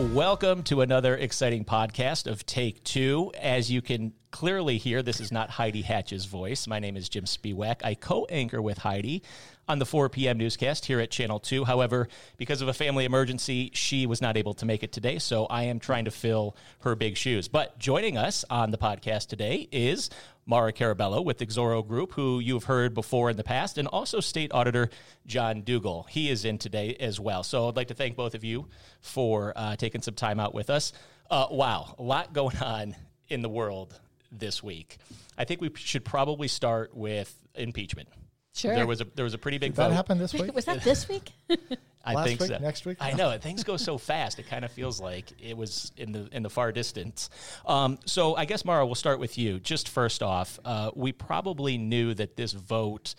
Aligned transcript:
Welcome 0.00 0.62
to 0.62 0.80
another 0.80 1.14
exciting 1.14 1.66
podcast 1.66 2.26
of 2.26 2.46
Take 2.46 2.82
Two. 2.84 3.32
As 3.38 3.70
you 3.70 3.82
can 3.82 4.14
clearly 4.30 4.78
hear, 4.78 5.02
this 5.02 5.20
is 5.20 5.30
not 5.30 5.50
Heidi 5.50 5.82
Hatch's 5.82 6.24
voice. 6.24 6.66
My 6.66 6.78
name 6.78 6.96
is 6.96 7.10
Jim 7.10 7.24
Spiewak. 7.24 7.82
I 7.84 7.96
co 7.96 8.24
anchor 8.30 8.62
with 8.62 8.78
Heidi 8.78 9.22
on 9.68 9.78
the 9.78 9.84
4 9.84 10.08
p.m. 10.08 10.38
newscast 10.38 10.86
here 10.86 11.00
at 11.00 11.10
Channel 11.10 11.38
2. 11.38 11.66
However, 11.66 12.08
because 12.38 12.62
of 12.62 12.68
a 12.68 12.72
family 12.72 13.04
emergency, 13.04 13.72
she 13.74 14.06
was 14.06 14.22
not 14.22 14.38
able 14.38 14.54
to 14.54 14.64
make 14.64 14.82
it 14.82 14.90
today, 14.90 15.18
so 15.18 15.44
I 15.44 15.64
am 15.64 15.78
trying 15.78 16.06
to 16.06 16.10
fill 16.10 16.56
her 16.78 16.94
big 16.94 17.18
shoes. 17.18 17.48
But 17.48 17.78
joining 17.78 18.16
us 18.16 18.42
on 18.48 18.70
the 18.70 18.78
podcast 18.78 19.28
today 19.28 19.68
is 19.70 20.08
Mara 20.50 20.72
Carabello 20.72 21.24
with 21.24 21.38
the 21.38 21.46
Exoro 21.46 21.86
Group, 21.86 22.14
who 22.14 22.40
you've 22.40 22.64
heard 22.64 22.92
before 22.92 23.30
in 23.30 23.36
the 23.36 23.44
past, 23.44 23.78
and 23.78 23.86
also 23.86 24.18
State 24.18 24.50
Auditor 24.52 24.90
John 25.24 25.62
Dougall. 25.62 26.08
He 26.10 26.28
is 26.28 26.44
in 26.44 26.58
today 26.58 26.96
as 26.98 27.20
well. 27.20 27.44
So 27.44 27.68
I'd 27.68 27.76
like 27.76 27.86
to 27.86 27.94
thank 27.94 28.16
both 28.16 28.34
of 28.34 28.42
you 28.42 28.66
for 29.00 29.52
uh, 29.54 29.76
taking 29.76 30.02
some 30.02 30.14
time 30.14 30.40
out 30.40 30.52
with 30.52 30.68
us. 30.68 30.92
Uh, 31.30 31.46
wow, 31.52 31.94
a 32.00 32.02
lot 32.02 32.32
going 32.32 32.56
on 32.56 32.96
in 33.28 33.42
the 33.42 33.48
world 33.48 34.00
this 34.32 34.60
week. 34.60 34.98
I 35.38 35.44
think 35.44 35.60
we 35.60 35.70
should 35.76 36.04
probably 36.04 36.48
start 36.48 36.96
with 36.96 37.32
impeachment. 37.54 38.08
Sure. 38.52 38.74
There 38.74 38.88
was 38.88 39.00
a 39.00 39.06
there 39.14 39.24
was 39.24 39.34
a 39.34 39.38
pretty 39.38 39.58
big 39.58 39.70
Did 39.70 39.76
that 39.76 39.88
vote. 39.90 39.94
happen 39.94 40.18
this 40.18 40.34
week? 40.34 40.52
Was 40.52 40.64
that 40.64 40.82
this 40.82 41.08
week? 41.08 41.30
I 42.04 42.14
Last 42.14 42.26
think 42.26 42.40
week? 42.40 42.48
so. 42.48 42.58
Next 42.58 42.86
week? 42.86 42.96
I 43.00 43.12
know 43.12 43.36
things 43.38 43.62
go 43.62 43.76
so 43.76 43.98
fast. 43.98 44.38
It 44.38 44.48
kind 44.48 44.64
of 44.64 44.72
feels 44.72 45.00
like 45.00 45.32
it 45.40 45.56
was 45.56 45.92
in 45.96 46.12
the 46.12 46.28
in 46.32 46.42
the 46.42 46.50
far 46.50 46.72
distance. 46.72 47.28
Um, 47.66 47.98
so 48.06 48.36
I 48.36 48.46
guess 48.46 48.64
Mara, 48.64 48.86
we'll 48.86 48.94
start 48.94 49.20
with 49.20 49.36
you. 49.36 49.60
Just 49.60 49.88
first 49.88 50.22
off, 50.22 50.58
uh, 50.64 50.90
we 50.94 51.12
probably 51.12 51.76
knew 51.76 52.14
that 52.14 52.36
this 52.36 52.52
vote 52.52 53.14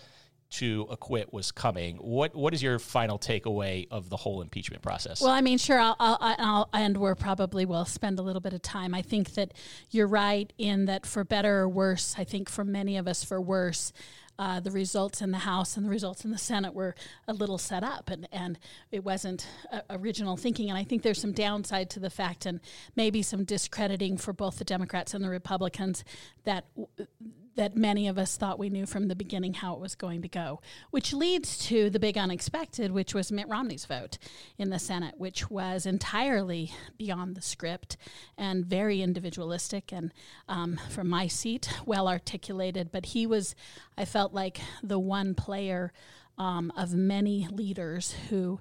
to 0.52 0.86
acquit 0.90 1.32
was 1.32 1.52
coming. 1.52 1.96
What 1.98 2.36
what 2.36 2.54
is 2.54 2.62
your 2.62 2.78
final 2.78 3.18
takeaway 3.18 3.88
of 3.90 4.10
the 4.10 4.18
whole 4.18 4.42
impeachment 4.42 4.82
process? 4.84 5.22
well, 5.22 5.32
I 5.32 5.42
mean, 5.42 5.58
sure, 5.58 5.80
I'll, 5.80 5.96
I'll, 6.00 6.18
I'll, 6.20 6.70
and 6.74 6.98
we're 6.98 7.16
probably 7.16 7.66
will 7.66 7.86
spend 7.86 8.20
a 8.20 8.22
little 8.22 8.42
bit 8.42 8.54
of 8.54 8.62
time. 8.62 8.94
I 8.94 9.02
think 9.02 9.36
that 9.36 9.54
you're 9.92 10.08
right 10.08 10.52
in 10.58 10.86
that 10.86 11.06
for 11.06 11.24
better 11.24 11.60
or 11.60 11.70
worse, 11.70 12.16
I 12.18 12.26
think 12.26 12.50
for 12.50 12.66
many 12.66 12.98
of 12.98 13.08
us 13.08 13.24
for 13.24 13.40
worse, 13.40 13.94
uh, 14.42 14.60
the 14.60 14.72
results 14.72 15.22
in 15.22 15.30
the 15.30 15.38
House 15.38 15.78
and 15.78 15.86
the 15.86 15.90
results 15.92 16.26
in 16.26 16.32
the 16.32 16.38
Senate 16.38 16.74
were 16.74 16.96
a 17.28 17.34
little 17.34 17.60
set 17.60 17.84
up, 17.84 18.10
and, 18.10 18.28
and 18.32 18.58
it 18.92 19.04
wasn't 19.04 19.48
uh, 19.72 19.82
original 19.92 20.36
thinking. 20.36 20.68
And 20.68 20.80
I 20.80 20.84
think 20.84 21.04
there's 21.04 21.22
some 21.22 21.32
downside 21.32 21.92
to 21.92 22.00
the 22.00 22.10
fact, 22.10 22.48
and 22.48 22.60
maybe 22.96 23.22
some 23.22 23.44
discrediting 23.44 24.18
for 24.18 24.34
both 24.34 24.58
the 24.58 24.64
Democrats 24.64 25.14
and 25.14 25.24
the 25.24 25.30
Republicans 25.30 26.04
that 26.44 26.66
that 27.56 27.76
many 27.76 28.08
of 28.08 28.18
us 28.18 28.38
thought 28.38 28.60
we 28.60 28.70
knew 28.70 28.86
from 28.86 29.08
the 29.08 29.16
beginning 29.16 29.54
how 29.54 29.74
it 29.74 29.80
was 29.80 29.96
going 29.96 30.22
to 30.22 30.28
go, 30.28 30.62
which 30.90 31.14
leads 31.14 31.58
to 31.58 31.90
the 31.90 32.00
big 32.00 32.18
unexpected, 32.18 32.92
which 32.92 33.14
was 33.14 33.32
Mitt 33.32 33.48
Romney's 33.48 33.86
vote 33.86 34.18
in 34.58 34.70
the 34.70 34.80
Senate, 34.80 35.16
which 35.18 35.50
was 35.50 35.86
entirely 35.86 36.72
beyond 36.98 37.36
the 37.36 37.42
script 37.42 37.98
and 38.38 38.66
very 38.66 39.02
individualistic 39.02 39.92
and, 39.92 40.14
um, 40.48 40.80
from 40.90 41.10
my 41.10 41.28
seat, 41.28 41.70
well 41.86 42.08
articulated. 42.08 42.92
But 42.92 43.08
he 43.08 43.28
was, 43.28 43.56
I 43.98 44.06
felt 44.06 44.34
like, 44.34 44.62
the 44.82 45.00
one 45.00 45.36
player 45.36 45.92
um, 46.38 46.72
of 46.78 46.94
many 46.94 47.48
leaders 47.52 48.16
who 48.30 48.60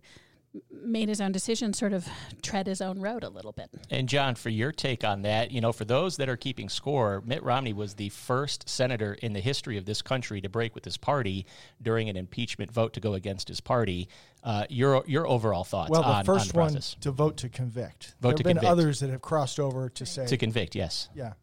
made 0.70 1.08
his 1.08 1.20
own 1.20 1.32
decision, 1.32 1.72
sort 1.72 1.92
of 1.92 2.08
tread 2.42 2.66
his 2.66 2.80
own 2.80 3.00
road 3.00 3.22
a 3.22 3.28
little 3.28 3.52
bit. 3.52 3.70
And 3.88 4.08
John, 4.08 4.34
for 4.34 4.48
your 4.48 4.72
take 4.72 5.04
on 5.04 5.22
that, 5.22 5.50
you 5.50 5.60
know, 5.60 5.72
for 5.72 5.84
those 5.84 6.16
that 6.16 6.28
are 6.28 6.36
keeping 6.36 6.68
score, 6.68 7.22
Mitt 7.24 7.42
Romney 7.42 7.72
was 7.72 7.94
the 7.94 8.08
first 8.08 8.68
senator 8.68 9.14
in 9.14 9.32
the 9.32 9.40
history 9.40 9.76
of 9.76 9.84
this 9.84 10.02
country 10.02 10.40
to 10.40 10.48
break 10.48 10.74
with 10.74 10.84
his 10.84 10.96
party 10.96 11.46
during 11.80 12.08
an 12.08 12.16
impeachment 12.16 12.72
vote 12.72 12.94
to 12.94 13.00
go 13.00 13.14
against 13.14 13.48
his 13.48 13.60
party. 13.60 14.08
Uh, 14.42 14.64
your 14.68 15.04
your 15.06 15.26
overall 15.28 15.64
thoughts 15.64 15.90
Well, 15.90 16.02
the 16.02 16.08
on, 16.08 16.24
first 16.24 16.46
on 16.46 16.48
the 16.48 16.58
one 16.58 16.72
process 16.72 16.96
to 17.00 17.10
vote 17.10 17.36
to 17.38 17.48
convict. 17.48 18.14
Vote 18.20 18.30
there 18.30 18.32
to 18.32 18.38
have 18.38 18.44
been 18.44 18.56
convict. 18.56 18.70
others 18.70 19.00
that 19.00 19.10
have 19.10 19.20
crossed 19.20 19.60
over 19.60 19.88
to 19.90 20.06
say, 20.06 20.26
to 20.26 20.36
convict? 20.36 20.74
Yes. 20.74 21.08
yeah. 21.14 21.34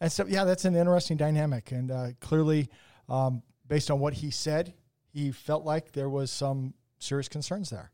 And 0.00 0.10
so, 0.10 0.26
yeah, 0.26 0.44
that's 0.44 0.64
an 0.64 0.74
interesting 0.74 1.16
dynamic. 1.16 1.72
And 1.72 1.90
uh, 1.90 2.06
clearly, 2.20 2.68
um, 3.08 3.42
based 3.68 3.90
on 3.90 4.00
what 4.00 4.14
he 4.14 4.30
said, 4.30 4.74
he 5.12 5.30
felt 5.30 5.64
like 5.64 5.92
there 5.92 6.08
was 6.08 6.30
some 6.30 6.74
serious 6.98 7.28
concerns 7.28 7.70
there. 7.70 7.90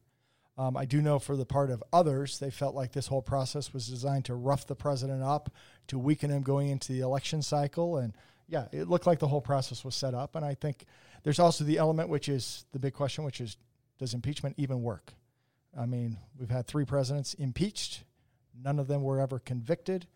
Um, 0.59 0.77
I 0.77 0.87
do 0.87 1.03
know 1.03 1.19
for 1.19 1.37
the 1.37 1.45
part 1.45 1.71
of 1.71 1.85
others, 1.93 2.39
they 2.39 2.51
felt 2.51 2.75
like 2.75 2.93
this 2.93 3.09
whole 3.09 3.23
process 3.23 3.75
was 3.75 3.87
designed 3.87 4.25
to 4.27 4.35
rough 4.35 4.67
the 4.67 4.75
president 4.75 5.23
up, 5.23 5.51
to 5.89 5.99
weaken 5.99 6.31
him 6.31 6.43
going 6.43 6.71
into 6.71 6.93
the 6.93 7.01
election 7.01 7.43
cycle. 7.43 7.99
And 7.99 8.15
yeah, 8.49 8.67
it 8.73 8.89
looked 8.89 9.07
like 9.07 9.19
the 9.19 9.29
whole 9.29 9.43
process 9.43 9.85
was 9.85 9.95
set 9.95 10.15
up. 10.15 10.35
And 10.35 10.45
I 10.45 10.55
think 10.55 10.87
there's 11.25 11.39
also 11.39 11.65
the 11.65 11.79
element, 11.79 12.09
which 12.09 12.29
is 12.29 12.65
the 12.73 12.79
big 12.79 12.95
question, 12.95 13.25
which 13.25 13.41
is 13.41 13.57
does 13.99 14.15
impeachment 14.15 14.55
even 14.59 14.83
work? 14.83 15.13
I 15.79 15.87
mean, 15.87 16.19
we've 16.39 16.51
had 16.51 16.67
three 16.67 16.85
presidents 16.85 17.35
impeached, 17.35 18.05
none 18.63 18.79
of 18.79 18.89
them 18.89 19.03
were 19.03 19.21
ever 19.21 19.39
convicted. 19.39 20.07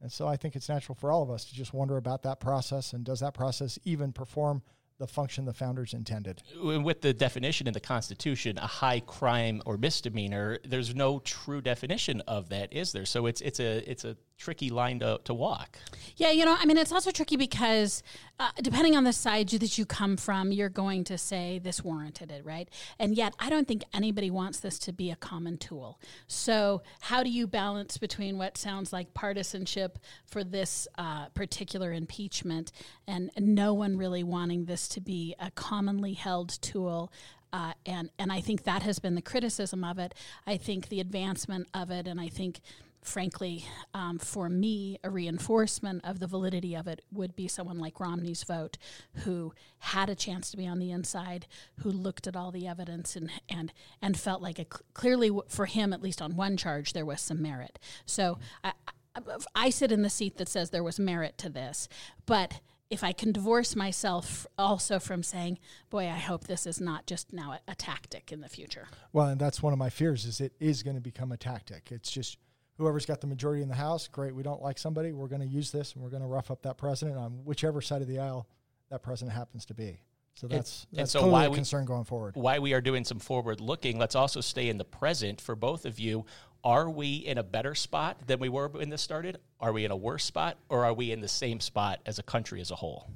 And 0.00 0.10
so 0.10 0.26
I 0.26 0.36
think 0.36 0.56
it's 0.56 0.68
natural 0.68 0.94
for 0.94 1.10
all 1.10 1.22
of 1.22 1.30
us 1.30 1.44
to 1.46 1.54
just 1.54 1.74
wonder 1.74 1.98
about 1.98 2.22
that 2.22 2.40
process 2.40 2.94
and 2.94 3.04
does 3.04 3.20
that 3.20 3.34
process 3.34 3.78
even 3.84 4.12
perform 4.12 4.62
the 5.00 5.08
function 5.08 5.46
the 5.46 5.52
founders 5.52 5.94
intended? 5.94 6.42
with 6.62 7.00
the 7.00 7.12
definition 7.12 7.66
in 7.66 7.72
the 7.72 7.80
Constitution, 7.80 8.58
a 8.58 8.66
high 8.66 9.00
crime 9.00 9.62
or 9.66 9.76
misdemeanor, 9.76 10.58
there's 10.64 10.94
no 10.94 11.18
true 11.20 11.60
definition 11.60 12.20
of 12.28 12.50
that, 12.50 12.72
is 12.72 12.92
there? 12.92 13.06
So 13.06 13.26
it's 13.26 13.40
it's 13.40 13.58
a 13.58 13.90
it's 13.90 14.04
a 14.04 14.16
tricky 14.40 14.70
line 14.70 14.98
to, 14.98 15.20
to 15.24 15.34
walk. 15.34 15.78
Yeah, 16.16 16.30
you 16.30 16.44
know, 16.44 16.56
I 16.58 16.64
mean, 16.64 16.78
it's 16.78 16.90
also 16.90 17.10
tricky 17.10 17.36
because 17.36 18.02
uh, 18.40 18.48
depending 18.62 18.96
on 18.96 19.04
the 19.04 19.12
side 19.12 19.52
you, 19.52 19.58
that 19.58 19.76
you 19.76 19.84
come 19.84 20.16
from, 20.16 20.50
you're 20.50 20.70
going 20.70 21.04
to 21.04 21.18
say 21.18 21.60
this 21.62 21.84
warranted 21.84 22.32
it, 22.32 22.44
right? 22.44 22.68
And 22.98 23.14
yet, 23.14 23.34
I 23.38 23.50
don't 23.50 23.68
think 23.68 23.84
anybody 23.92 24.30
wants 24.30 24.60
this 24.60 24.78
to 24.80 24.92
be 24.92 25.10
a 25.10 25.16
common 25.16 25.58
tool. 25.58 26.00
So, 26.26 26.82
how 27.00 27.22
do 27.22 27.30
you 27.30 27.46
balance 27.46 27.98
between 27.98 28.38
what 28.38 28.56
sounds 28.56 28.92
like 28.92 29.12
partisanship 29.12 29.98
for 30.24 30.42
this 30.42 30.88
uh, 30.96 31.26
particular 31.28 31.92
impeachment 31.92 32.72
and 33.06 33.30
no 33.36 33.74
one 33.74 33.96
really 33.98 34.24
wanting 34.24 34.64
this 34.64 34.88
to 34.88 35.00
be 35.00 35.34
a 35.38 35.50
commonly 35.50 36.14
held 36.14 36.60
tool? 36.62 37.12
Uh, 37.52 37.72
and 37.84 38.10
and 38.18 38.32
I 38.32 38.40
think 38.40 38.62
that 38.62 38.82
has 38.84 39.00
been 39.00 39.16
the 39.16 39.22
criticism 39.22 39.82
of 39.84 39.98
it. 39.98 40.14
I 40.46 40.56
think 40.56 40.88
the 40.88 41.00
advancement 41.00 41.68
of 41.74 41.90
it, 41.90 42.06
and 42.06 42.20
I 42.20 42.28
think 42.28 42.60
frankly, 43.02 43.64
um, 43.94 44.18
for 44.18 44.48
me, 44.48 44.98
a 45.02 45.10
reinforcement 45.10 46.04
of 46.04 46.20
the 46.20 46.26
validity 46.26 46.74
of 46.74 46.86
it 46.86 47.02
would 47.10 47.34
be 47.34 47.48
someone 47.48 47.78
like 47.78 48.00
Romney's 48.00 48.44
vote, 48.44 48.76
who 49.24 49.52
had 49.78 50.10
a 50.10 50.14
chance 50.14 50.50
to 50.50 50.56
be 50.56 50.66
on 50.66 50.78
the 50.78 50.90
inside, 50.90 51.46
who 51.80 51.90
looked 51.90 52.26
at 52.26 52.36
all 52.36 52.50
the 52.50 52.66
evidence 52.66 53.16
and 53.16 53.30
and 53.48 53.72
and 54.02 54.18
felt 54.18 54.42
like 54.42 54.58
it 54.58 54.70
clearly 54.94 55.30
for 55.48 55.66
him, 55.66 55.92
at 55.92 56.02
least 56.02 56.20
on 56.20 56.36
one 56.36 56.56
charge, 56.56 56.92
there 56.92 57.06
was 57.06 57.20
some 57.20 57.40
merit. 57.40 57.78
So 58.04 58.38
I, 58.62 58.72
I, 59.16 59.20
I 59.54 59.70
sit 59.70 59.92
in 59.92 60.02
the 60.02 60.10
seat 60.10 60.36
that 60.36 60.48
says 60.48 60.70
there 60.70 60.84
was 60.84 60.98
merit 60.98 61.38
to 61.38 61.48
this, 61.48 61.88
but 62.26 62.60
if 62.90 63.04
I 63.04 63.12
can 63.12 63.30
divorce 63.30 63.76
myself 63.76 64.46
also 64.58 64.98
from 64.98 65.22
saying, 65.22 65.60
boy, 65.90 66.06
I 66.08 66.18
hope 66.18 66.48
this 66.48 66.66
is 66.66 66.80
not 66.80 67.06
just 67.06 67.32
now 67.32 67.52
a, 67.52 67.60
a 67.70 67.74
tactic 67.76 68.32
in 68.32 68.40
the 68.40 68.48
future. 68.48 68.88
Well, 69.12 69.28
and 69.28 69.40
that's 69.40 69.62
one 69.62 69.72
of 69.72 69.78
my 69.78 69.90
fears 69.90 70.24
is 70.24 70.40
it 70.40 70.52
is 70.58 70.82
going 70.82 70.96
to 70.96 71.00
become 71.00 71.30
a 71.30 71.36
tactic. 71.36 71.92
It's 71.92 72.10
just 72.10 72.36
whoever's 72.80 73.04
got 73.04 73.20
the 73.20 73.26
majority 73.26 73.62
in 73.62 73.68
the 73.68 73.74
House, 73.74 74.08
great. 74.08 74.34
We 74.34 74.42
don't 74.42 74.62
like 74.62 74.78
somebody, 74.78 75.12
we're 75.12 75.28
going 75.28 75.42
to 75.42 75.46
use 75.46 75.70
this 75.70 75.92
and 75.92 76.02
we're 76.02 76.08
going 76.08 76.22
to 76.22 76.28
rough 76.28 76.50
up 76.50 76.62
that 76.62 76.78
president 76.78 77.18
on 77.18 77.44
whichever 77.44 77.82
side 77.82 78.00
of 78.00 78.08
the 78.08 78.18
aisle 78.18 78.48
that 78.90 79.02
president 79.02 79.36
happens 79.36 79.66
to 79.66 79.74
be. 79.74 80.00
So 80.34 80.46
that's 80.46 80.86
and 80.90 81.00
that's 81.00 81.10
so 81.10 81.18
clearly 81.20 81.32
why 81.32 81.44
a 81.44 81.50
we- 81.50 81.56
concern 81.56 81.84
going 81.84 82.04
forward. 82.04 82.36
Why 82.36 82.58
we 82.58 82.72
are 82.72 82.80
doing 82.80 83.04
some 83.04 83.18
forward 83.18 83.60
looking, 83.60 83.98
let's 83.98 84.14
also 84.14 84.40
stay 84.40 84.70
in 84.70 84.78
the 84.78 84.84
present 84.84 85.40
for 85.40 85.54
both 85.54 85.84
of 85.84 85.98
you. 86.00 86.24
Are 86.64 86.88
we 86.88 87.16
in 87.16 87.36
a 87.36 87.42
better 87.42 87.74
spot 87.74 88.26
than 88.26 88.38
we 88.38 88.48
were 88.48 88.68
when 88.68 88.88
this 88.88 89.02
started? 89.02 89.38
Are 89.60 89.72
we 89.72 89.84
in 89.84 89.90
a 89.90 89.96
worse 89.96 90.24
spot, 90.24 90.56
or 90.70 90.84
are 90.86 90.94
we 90.94 91.12
in 91.12 91.20
the 91.20 91.28
same 91.28 91.60
spot 91.60 92.00
as 92.06 92.18
a 92.18 92.22
country 92.22 92.60
as 92.60 92.70
a 92.70 92.76
whole? 92.76 93.10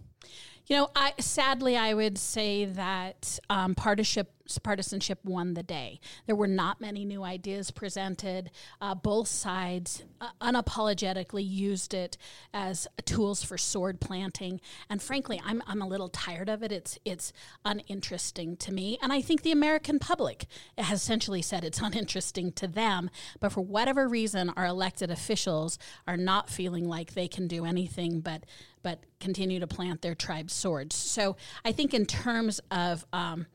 You 0.66 0.76
know, 0.76 0.90
I 0.96 1.12
sadly 1.20 1.76
I 1.76 1.92
would 1.92 2.16
say 2.16 2.64
that 2.64 3.38
um, 3.50 3.74
partisanship 3.74 4.30
partisanship 4.62 5.18
won 5.24 5.54
the 5.54 5.62
day. 5.62 6.00
There 6.26 6.36
were 6.36 6.46
not 6.46 6.80
many 6.80 7.04
new 7.04 7.22
ideas 7.22 7.70
presented. 7.70 8.50
Uh, 8.80 8.94
both 8.94 9.28
sides 9.28 10.04
uh, 10.20 10.28
unapologetically 10.40 11.46
used 11.48 11.94
it 11.94 12.18
as 12.52 12.86
tools 13.04 13.42
for 13.42 13.56
sword 13.56 14.00
planting, 14.00 14.60
and 14.88 15.02
frankly, 15.02 15.40
I'm 15.44 15.62
I'm 15.66 15.82
a 15.82 15.88
little 15.88 16.08
tired 16.08 16.48
of 16.48 16.62
it. 16.62 16.72
It's 16.72 16.98
it's 17.04 17.32
uninteresting 17.64 18.56
to 18.58 18.72
me, 18.72 18.98
and 19.02 19.12
I 19.12 19.20
think 19.20 19.42
the 19.42 19.52
American 19.52 19.98
public 19.98 20.46
has 20.78 21.02
essentially 21.02 21.42
said 21.42 21.62
it's 21.62 21.80
uninteresting 21.82 22.52
to 22.52 22.66
them. 22.66 23.10
But 23.38 23.52
for 23.52 23.60
whatever 23.60 24.08
reason, 24.08 24.50
our 24.56 24.66
elected 24.66 25.10
officials 25.10 25.78
are 26.06 26.16
not 26.16 26.48
feeling 26.48 26.88
like 26.88 27.12
they 27.12 27.28
can 27.28 27.48
do 27.48 27.66
anything 27.66 28.20
but 28.20 28.44
but 28.84 29.00
continue 29.18 29.58
to 29.58 29.66
plant 29.66 30.00
their 30.02 30.14
tribe's 30.14 30.52
swords. 30.52 30.94
So 30.94 31.36
I 31.64 31.72
think 31.72 31.92
in 31.92 32.06
terms 32.06 32.60
of 32.70 33.04
um, 33.12 33.46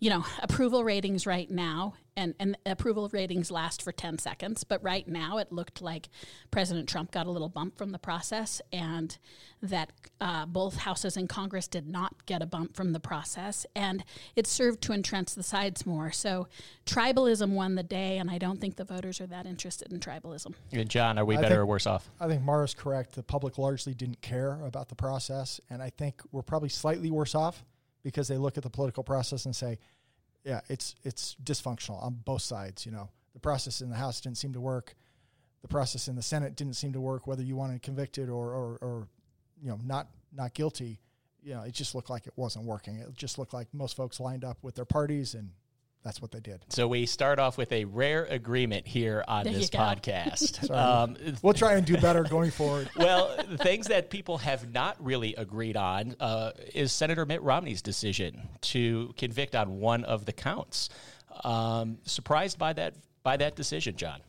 you 0.00 0.10
know, 0.10 0.24
approval 0.42 0.82
ratings 0.82 1.26
right 1.26 1.48
now, 1.48 1.92
and, 2.20 2.34
and 2.38 2.56
approval 2.66 3.08
ratings 3.12 3.50
last 3.50 3.82
for 3.82 3.92
10 3.92 4.18
seconds, 4.18 4.62
but 4.62 4.82
right 4.84 5.08
now 5.08 5.38
it 5.38 5.50
looked 5.50 5.80
like 5.80 6.08
President 6.50 6.88
Trump 6.88 7.10
got 7.10 7.26
a 7.26 7.30
little 7.30 7.48
bump 7.48 7.78
from 7.78 7.92
the 7.92 7.98
process 7.98 8.60
and 8.72 9.16
that 9.62 9.92
uh, 10.20 10.44
both 10.46 10.76
houses 10.76 11.16
in 11.16 11.26
Congress 11.26 11.66
did 11.66 11.88
not 11.88 12.26
get 12.26 12.42
a 12.42 12.46
bump 12.46 12.76
from 12.76 12.92
the 12.92 13.00
process. 13.00 13.64
And 13.74 14.04
it 14.36 14.46
served 14.46 14.82
to 14.82 14.92
entrench 14.92 15.34
the 15.34 15.42
sides 15.42 15.86
more. 15.86 16.12
So 16.12 16.46
tribalism 16.86 17.50
won 17.50 17.74
the 17.74 17.82
day, 17.82 18.18
and 18.18 18.30
I 18.30 18.38
don't 18.38 18.60
think 18.60 18.76
the 18.76 18.84
voters 18.84 19.20
are 19.20 19.26
that 19.26 19.46
interested 19.46 19.92
in 19.92 20.00
tribalism. 20.00 20.54
John, 20.88 21.18
are 21.18 21.24
we 21.24 21.36
better 21.36 21.48
think, 21.48 21.58
or 21.58 21.66
worse 21.66 21.86
off? 21.86 22.10
I 22.20 22.28
think 22.28 22.42
Mara's 22.42 22.74
correct. 22.74 23.14
The 23.14 23.22
public 23.22 23.58
largely 23.58 23.94
didn't 23.94 24.20
care 24.20 24.60
about 24.62 24.88
the 24.88 24.94
process, 24.94 25.60
and 25.70 25.82
I 25.82 25.90
think 25.90 26.20
we're 26.32 26.42
probably 26.42 26.68
slightly 26.68 27.10
worse 27.10 27.34
off 27.34 27.64
because 28.02 28.28
they 28.28 28.36
look 28.36 28.56
at 28.56 28.62
the 28.62 28.70
political 28.70 29.02
process 29.02 29.44
and 29.44 29.54
say, 29.54 29.78
yeah, 30.44 30.60
it's 30.68 30.94
it's 31.04 31.36
dysfunctional 31.42 32.02
on 32.02 32.20
both 32.24 32.42
sides. 32.42 32.86
You 32.86 32.92
know, 32.92 33.10
the 33.34 33.40
process 33.40 33.80
in 33.80 33.90
the 33.90 33.96
House 33.96 34.20
didn't 34.20 34.38
seem 34.38 34.52
to 34.52 34.60
work. 34.60 34.94
The 35.62 35.68
process 35.68 36.08
in 36.08 36.16
the 36.16 36.22
Senate 36.22 36.56
didn't 36.56 36.74
seem 36.74 36.92
to 36.94 37.00
work. 37.00 37.26
Whether 37.26 37.42
you 37.42 37.56
wanted 37.56 37.82
convicted 37.82 38.28
or 38.28 38.54
or, 38.54 38.78
or 38.80 39.08
you 39.62 39.68
know 39.68 39.78
not 39.84 40.08
not 40.34 40.54
guilty, 40.54 41.00
you 41.42 41.54
know, 41.54 41.62
it 41.62 41.72
just 41.72 41.94
looked 41.94 42.10
like 42.10 42.26
it 42.26 42.32
wasn't 42.36 42.64
working. 42.64 42.96
It 42.96 43.14
just 43.14 43.38
looked 43.38 43.52
like 43.52 43.68
most 43.72 43.96
folks 43.96 44.20
lined 44.20 44.44
up 44.44 44.58
with 44.62 44.74
their 44.74 44.84
parties 44.84 45.34
and 45.34 45.50
that's 46.02 46.22
what 46.22 46.30
they 46.30 46.40
did. 46.40 46.64
So 46.70 46.88
we 46.88 47.04
start 47.04 47.38
off 47.38 47.58
with 47.58 47.72
a 47.72 47.84
rare 47.84 48.24
agreement 48.24 48.86
here 48.86 49.22
on 49.28 49.44
there 49.44 49.52
this 49.52 49.68
podcast. 49.68 50.70
um, 50.74 51.16
we'll 51.42 51.52
try 51.52 51.74
and 51.74 51.86
do 51.86 51.96
better 51.98 52.22
going 52.24 52.50
forward. 52.50 52.88
well, 52.96 53.36
the 53.48 53.58
things 53.58 53.88
that 53.88 54.08
people 54.08 54.38
have 54.38 54.72
not 54.72 54.96
really 55.04 55.34
agreed 55.34 55.76
on 55.76 56.16
uh, 56.18 56.52
is 56.74 56.90
Senator 56.92 57.26
Mitt 57.26 57.42
Romney's 57.42 57.82
decision 57.82 58.48
to 58.62 59.12
convict 59.18 59.54
on 59.54 59.78
one 59.78 60.04
of 60.04 60.24
the 60.24 60.32
counts. 60.32 60.88
Um, 61.44 61.98
surprised 62.04 62.58
by 62.58 62.72
that 62.74 62.94
by 63.22 63.36
that 63.36 63.54
decision, 63.54 63.96
John. 63.96 64.20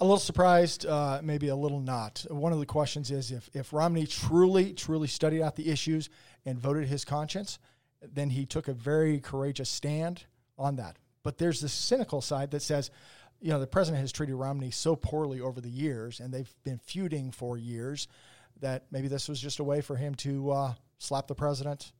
A 0.00 0.04
little 0.04 0.18
surprised, 0.18 0.86
uh, 0.86 1.20
maybe 1.22 1.48
a 1.48 1.56
little 1.56 1.80
not. 1.80 2.24
One 2.28 2.52
of 2.52 2.58
the 2.58 2.66
questions 2.66 3.10
is 3.10 3.30
if, 3.30 3.48
if 3.52 3.72
Romney 3.72 4.06
truly, 4.06 4.72
truly 4.72 5.06
studied 5.06 5.42
out 5.42 5.54
the 5.54 5.70
issues 5.70 6.08
and 6.44 6.58
voted 6.58 6.88
his 6.88 7.04
conscience, 7.04 7.58
then 8.00 8.30
he 8.30 8.44
took 8.44 8.66
a 8.66 8.72
very 8.72 9.20
courageous 9.20 9.70
stand 9.70 10.24
on 10.62 10.76
that. 10.76 10.96
But 11.22 11.38
there's 11.38 11.60
this 11.60 11.72
cynical 11.72 12.20
side 12.20 12.50
that 12.52 12.62
says, 12.62 12.90
you 13.40 13.50
know, 13.50 13.60
the 13.60 13.66
president 13.66 14.00
has 14.00 14.12
treated 14.12 14.36
Romney 14.36 14.70
so 14.70 14.96
poorly 14.96 15.40
over 15.40 15.60
the 15.60 15.68
years, 15.68 16.20
and 16.20 16.32
they've 16.32 16.52
been 16.64 16.78
feuding 16.78 17.32
for 17.32 17.58
years, 17.58 18.08
that 18.60 18.84
maybe 18.90 19.08
this 19.08 19.28
was 19.28 19.40
just 19.40 19.58
a 19.58 19.64
way 19.64 19.80
for 19.80 19.96
him 19.96 20.14
to 20.14 20.50
uh, 20.50 20.74
slap 20.98 21.26
the 21.26 21.34
president, 21.34 21.92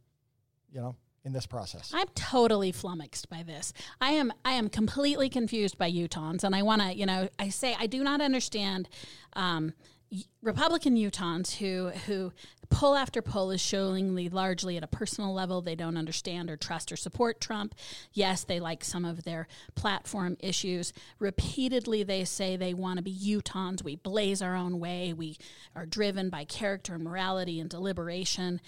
you 0.73 0.81
know, 0.81 0.94
in 1.25 1.32
this 1.32 1.47
process. 1.47 1.91
I'm 1.94 2.09
totally 2.14 2.73
flummoxed 2.73 3.29
by 3.29 3.43
this. 3.43 3.73
I 4.00 4.12
am 4.12 4.32
I 4.44 4.53
am 4.53 4.69
completely 4.69 5.29
confused 5.29 5.79
by 5.79 5.91
Utahns, 5.91 6.44
and 6.44 6.55
I 6.55 6.62
want 6.62 6.82
to, 6.82 6.94
you 6.94 7.06
know, 7.06 7.29
I 7.38 7.49
say 7.49 7.76
I 7.79 7.87
do 7.87 8.03
not 8.03 8.20
understand. 8.20 8.88
Um, 9.35 9.73
Republican 10.43 10.97
Utahns 10.97 11.56
who 11.56 11.91
who 12.06 12.32
poll 12.69 12.94
after 12.94 13.20
poll 13.20 13.50
is 13.50 13.61
showing 13.61 14.14
largely 14.31 14.76
at 14.76 14.82
a 14.82 14.88
personal 14.88 15.32
level 15.32 15.61
they 15.61 15.75
don't 15.75 15.97
understand 15.97 16.50
or 16.50 16.56
trust 16.56 16.91
or 16.91 16.97
support 16.97 17.41
Trump. 17.41 17.75
Yes, 18.12 18.44
they 18.44 18.59
like 18.59 18.82
some 18.82 19.05
of 19.05 19.25
their 19.25 19.47
platform 19.75 20.37
issues. 20.41 20.93
Repeatedly, 21.19 22.03
they 22.03 22.25
say 22.25 22.56
they 22.56 22.75
want 22.75 22.97
to 22.97 23.03
be 23.03 23.14
Utahns. 23.14 23.85
We 23.85 23.97
blaze 23.97 24.43
our 24.43 24.56
own 24.56 24.81
way. 24.81 25.12
We 25.12 25.37
are 25.76 25.87
driven 25.87 26.31
by 26.31 26.44
character 26.44 26.94
and 26.94 27.05
morality 27.05 27.61
and 27.61 27.69
deliberation. 27.69 28.61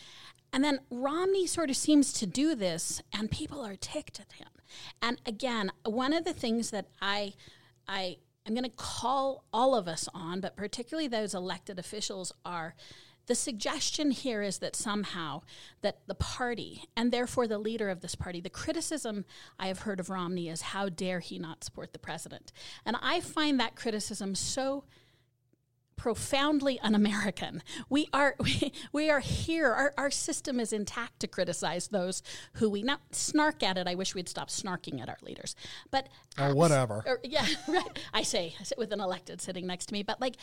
And 0.53 0.63
then 0.63 0.81
Romney 0.91 1.47
sort 1.47 1.71
of 1.71 1.77
seems 1.77 2.13
to 2.13 2.27
do 2.27 2.55
this, 2.55 3.03
and 3.13 3.31
people 3.31 3.65
are 3.65 3.77
ticked 3.77 4.21
at 4.21 4.33
him. 4.33 4.49
And 5.03 5.21
again, 5.27 5.73
one 5.85 6.13
of 6.13 6.25
the 6.25 6.33
things 6.33 6.71
that 6.71 6.87
I 7.03 7.35
I 7.89 8.19
I'm 8.47 8.55
going 8.55 8.65
to 8.65 8.77
call 8.77 9.45
all 9.53 9.75
of 9.75 9.89
us 9.89 10.07
on, 10.13 10.41
but 10.41 10.55
particularly 10.55 11.09
those 11.09 11.35
elected 11.35 11.79
officials 11.79 12.33
are 12.45 12.75
the 13.27 13.35
suggestion 13.35 14.11
here 14.11 14.43
is 14.43 14.59
that 14.59 14.77
somehow 14.77 15.41
that 15.81 16.01
the 16.07 16.15
party 16.15 16.85
and 16.95 17.11
therefore 17.11 17.47
the 17.47 17.57
leader 17.57 17.89
of 17.89 18.03
this 18.03 18.15
party 18.15 18.39
the 18.39 18.51
criticism 18.51 19.25
i 19.59 19.69
have 19.69 19.81
heard 19.81 19.99
of 19.99 20.11
romney 20.11 20.51
is 20.51 20.61
how 20.61 20.91
dare 20.91 21.21
he 21.21 21.39
not 21.39 21.65
support 21.65 21.95
the 21.95 21.99
president? 21.99 22.53
And 22.85 22.97
i 23.01 23.21
find 23.21 23.59
that 23.59 23.77
criticism 23.77 24.35
so 24.35 24.85
profoundly 25.97 26.79
un-American. 26.81 27.63
We 27.89 28.09
are 28.13 28.37
we, 28.41 28.73
we 28.93 29.11
are 29.11 29.21
here. 29.21 29.73
Our, 29.73 29.95
our 29.97 30.11
system 30.11 30.61
is 30.61 30.73
intact 30.73 31.21
to 31.21 31.27
criticize 31.27 31.89
those 31.89 32.23
who 32.55 32.69
we 32.71 32.83
not 32.83 33.01
snark 33.13 33.63
at 33.63 33.79
it. 33.79 33.87
I 33.87 33.95
wish 33.95 34.15
we'd 34.15 34.29
stop 34.29 34.49
snarking 34.49 35.01
at 35.01 35.09
our 35.09 35.19
leaders. 35.23 35.57
But 35.91 36.09
or 36.39 36.55
whatever. 36.55 37.03
Or, 37.07 37.21
yeah, 37.23 37.47
right. 37.69 37.99
I 38.13 38.23
say 38.23 38.55
I 38.61 38.65
sit 38.65 38.79
with 38.79 38.93
an 38.93 39.01
elected 39.01 39.41
sitting 39.41 39.67
next 39.67 39.87
to 39.87 39.93
me. 39.93 40.03
But 40.03 40.21
like 40.21 40.37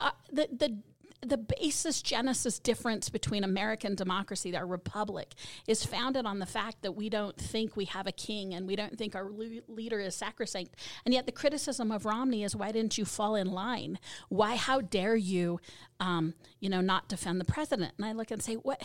uh, 0.00 0.10
the 0.32 0.48
the 0.52 0.78
the 1.20 1.36
basis 1.36 2.00
genesis 2.00 2.58
difference 2.58 3.08
between 3.08 3.42
American 3.44 3.94
democracy, 3.94 4.56
our 4.56 4.66
republic, 4.66 5.34
is 5.66 5.84
founded 5.84 6.26
on 6.26 6.38
the 6.38 6.46
fact 6.46 6.82
that 6.82 6.92
we 6.92 7.08
don't 7.08 7.36
think 7.36 7.76
we 7.76 7.86
have 7.86 8.06
a 8.06 8.12
king 8.12 8.54
and 8.54 8.66
we 8.66 8.76
don't 8.76 8.96
think 8.96 9.16
our 9.16 9.28
le- 9.30 9.62
leader 9.68 9.98
is 9.98 10.14
sacrosanct. 10.14 10.76
And 11.04 11.12
yet 11.12 11.26
the 11.26 11.32
criticism 11.32 11.90
of 11.90 12.04
Romney 12.04 12.44
is, 12.44 12.54
why 12.54 12.70
didn't 12.72 12.98
you 12.98 13.04
fall 13.04 13.34
in 13.34 13.50
line? 13.50 13.98
Why, 14.28 14.56
how 14.56 14.80
dare 14.80 15.16
you, 15.16 15.60
um, 15.98 16.34
you 16.60 16.70
know, 16.70 16.80
not 16.80 17.08
defend 17.08 17.40
the 17.40 17.44
president? 17.44 17.94
And 17.96 18.06
I 18.06 18.12
look 18.12 18.30
and 18.30 18.42
say, 18.42 18.54
what? 18.54 18.82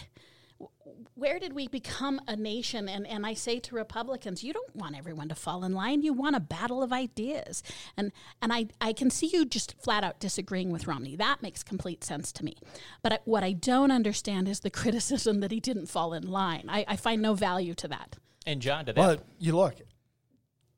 Where 1.16 1.40
did 1.40 1.54
we 1.54 1.68
become 1.68 2.20
a 2.28 2.36
nation? 2.36 2.90
And, 2.90 3.06
and 3.08 3.26
I 3.26 3.34
say 3.34 3.60
to 3.60 3.76
Republicans, 3.76 4.44
you 4.44 4.54
don't 4.54 4.76
want 4.76 4.98
everyone 4.98 5.30
to 5.30 5.36
fall 5.36 5.64
in 5.64 5.74
line. 5.74 6.02
You 6.02 6.14
want 6.14 6.36
a 6.36 6.40
battle 6.40 6.82
of 6.82 6.92
ideas. 6.92 7.64
And, 7.98 8.12
and 8.42 8.52
I, 8.52 8.68
I 8.82 8.94
can 8.94 9.10
see 9.10 9.28
you 9.28 9.46
just 9.46 9.76
flat 9.82 10.04
out 10.04 10.20
disagreeing 10.20 10.72
with 10.72 10.88
Romney. 10.88 11.16
That 11.16 11.42
makes 11.42 11.64
complete 11.64 12.04
sense 12.04 12.32
to 12.34 12.46
me. 12.46 12.58
But 13.02 13.14
I, 13.14 13.20
what 13.26 13.44
I 13.44 13.54
don't 13.54 13.92
understand 13.92 14.48
is 14.48 14.62
the 14.62 14.70
criticism 14.72 15.40
that 15.42 15.52
he 15.52 15.60
didn't 15.60 15.88
fall 15.88 16.14
in 16.14 16.30
line. 16.30 16.66
I, 16.68 16.86
I 16.88 16.96
find 16.96 17.22
no 17.22 17.34
value 17.34 17.74
to 17.76 17.88
that. 17.90 18.18
And 18.46 18.62
John, 18.62 18.86
to 18.86 18.94
that. 18.94 19.00
Well, 19.00 19.18
you 19.40 19.56
look, 19.56 19.76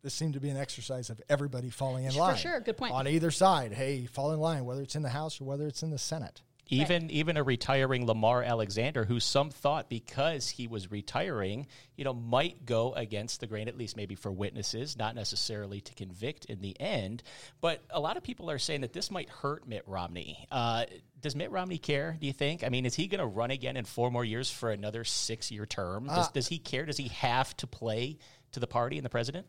this 0.03 0.13
seemed 0.13 0.35
to 0.35 0.39
be 0.39 0.49
an 0.49 0.57
exercise 0.57 1.09
of 1.09 1.19
everybody 1.29 1.69
falling 1.71 2.05
in 2.05 2.13
line. 2.15 2.35
For 2.35 2.41
sure, 2.41 2.59
good 2.59 2.77
point. 2.77 2.93
On 2.93 3.07
either 3.07 3.31
side, 3.31 3.73
hey, 3.73 4.05
fall 4.05 4.31
in 4.33 4.39
line, 4.39 4.63
whether 4.65 4.83
it's 4.83 4.95
in 4.95 5.01
the 5.01 5.09
House 5.09 5.41
or 5.41 5.45
whether 5.45 5.65
it's 5.65 5.81
in 5.81 5.89
the 5.89 5.97
Senate. 5.97 6.41
Even 6.67 7.03
right. 7.03 7.11
even 7.11 7.37
a 7.37 7.43
retiring 7.43 8.07
Lamar 8.07 8.41
Alexander, 8.41 9.05
who 9.05 9.19
some 9.19 9.51
thought 9.51 9.87
because 9.87 10.49
he 10.49 10.67
was 10.67 10.89
retiring, 10.89 11.67
you 11.95 12.03
know, 12.03 12.13
might 12.13 12.65
go 12.65 12.93
against 12.93 13.39
the 13.39 13.47
grain, 13.47 13.67
at 13.67 13.77
least 13.77 13.95
maybe 13.95 14.15
for 14.15 14.31
witnesses, 14.31 14.97
not 14.97 15.13
necessarily 15.13 15.81
to 15.81 15.93
convict 15.93 16.45
in 16.45 16.61
the 16.61 16.79
end. 16.79 17.21
But 17.61 17.83
a 17.91 17.99
lot 17.99 18.17
of 18.17 18.23
people 18.23 18.49
are 18.49 18.57
saying 18.57 18.81
that 18.81 18.93
this 18.93 19.11
might 19.11 19.29
hurt 19.29 19.67
Mitt 19.67 19.83
Romney. 19.85 20.47
Uh, 20.49 20.85
does 21.21 21.35
Mitt 21.35 21.51
Romney 21.51 21.77
care? 21.77 22.17
Do 22.19 22.25
you 22.25 22.33
think? 22.33 22.63
I 22.63 22.69
mean, 22.69 22.85
is 22.85 22.95
he 22.95 23.07
going 23.07 23.19
to 23.19 23.27
run 23.27 23.51
again 23.51 23.77
in 23.77 23.85
four 23.85 24.09
more 24.09 24.25
years 24.25 24.49
for 24.49 24.71
another 24.71 25.03
six-year 25.03 25.67
term? 25.67 26.07
Does, 26.07 26.27
uh, 26.27 26.31
does 26.33 26.47
he 26.47 26.57
care? 26.57 26.85
Does 26.85 26.97
he 26.97 27.09
have 27.09 27.55
to 27.57 27.67
play 27.67 28.17
to 28.53 28.59
the 28.59 28.67
party 28.67 28.97
and 28.97 29.05
the 29.05 29.09
president? 29.09 29.45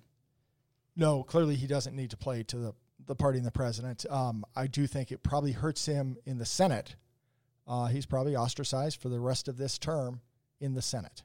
No, 0.94 1.22
clearly 1.22 1.56
he 1.56 1.66
doesn't 1.66 1.96
need 1.96 2.10
to 2.10 2.16
play 2.16 2.42
to 2.44 2.56
the 2.58 2.74
the 3.06 3.14
party 3.14 3.38
and 3.38 3.46
the 3.46 3.52
president. 3.52 4.04
Um, 4.10 4.44
I 4.54 4.66
do 4.66 4.86
think 4.86 5.12
it 5.12 5.22
probably 5.22 5.52
hurts 5.52 5.86
him 5.86 6.16
in 6.24 6.38
the 6.38 6.46
Senate 6.46 6.96
uh, 7.66 7.86
he's 7.86 8.06
probably 8.06 8.36
ostracized 8.36 9.00
for 9.00 9.08
the 9.08 9.20
rest 9.20 9.48
of 9.48 9.56
this 9.56 9.78
term 9.78 10.20
in 10.60 10.74
the 10.74 10.82
Senate. 10.82 11.22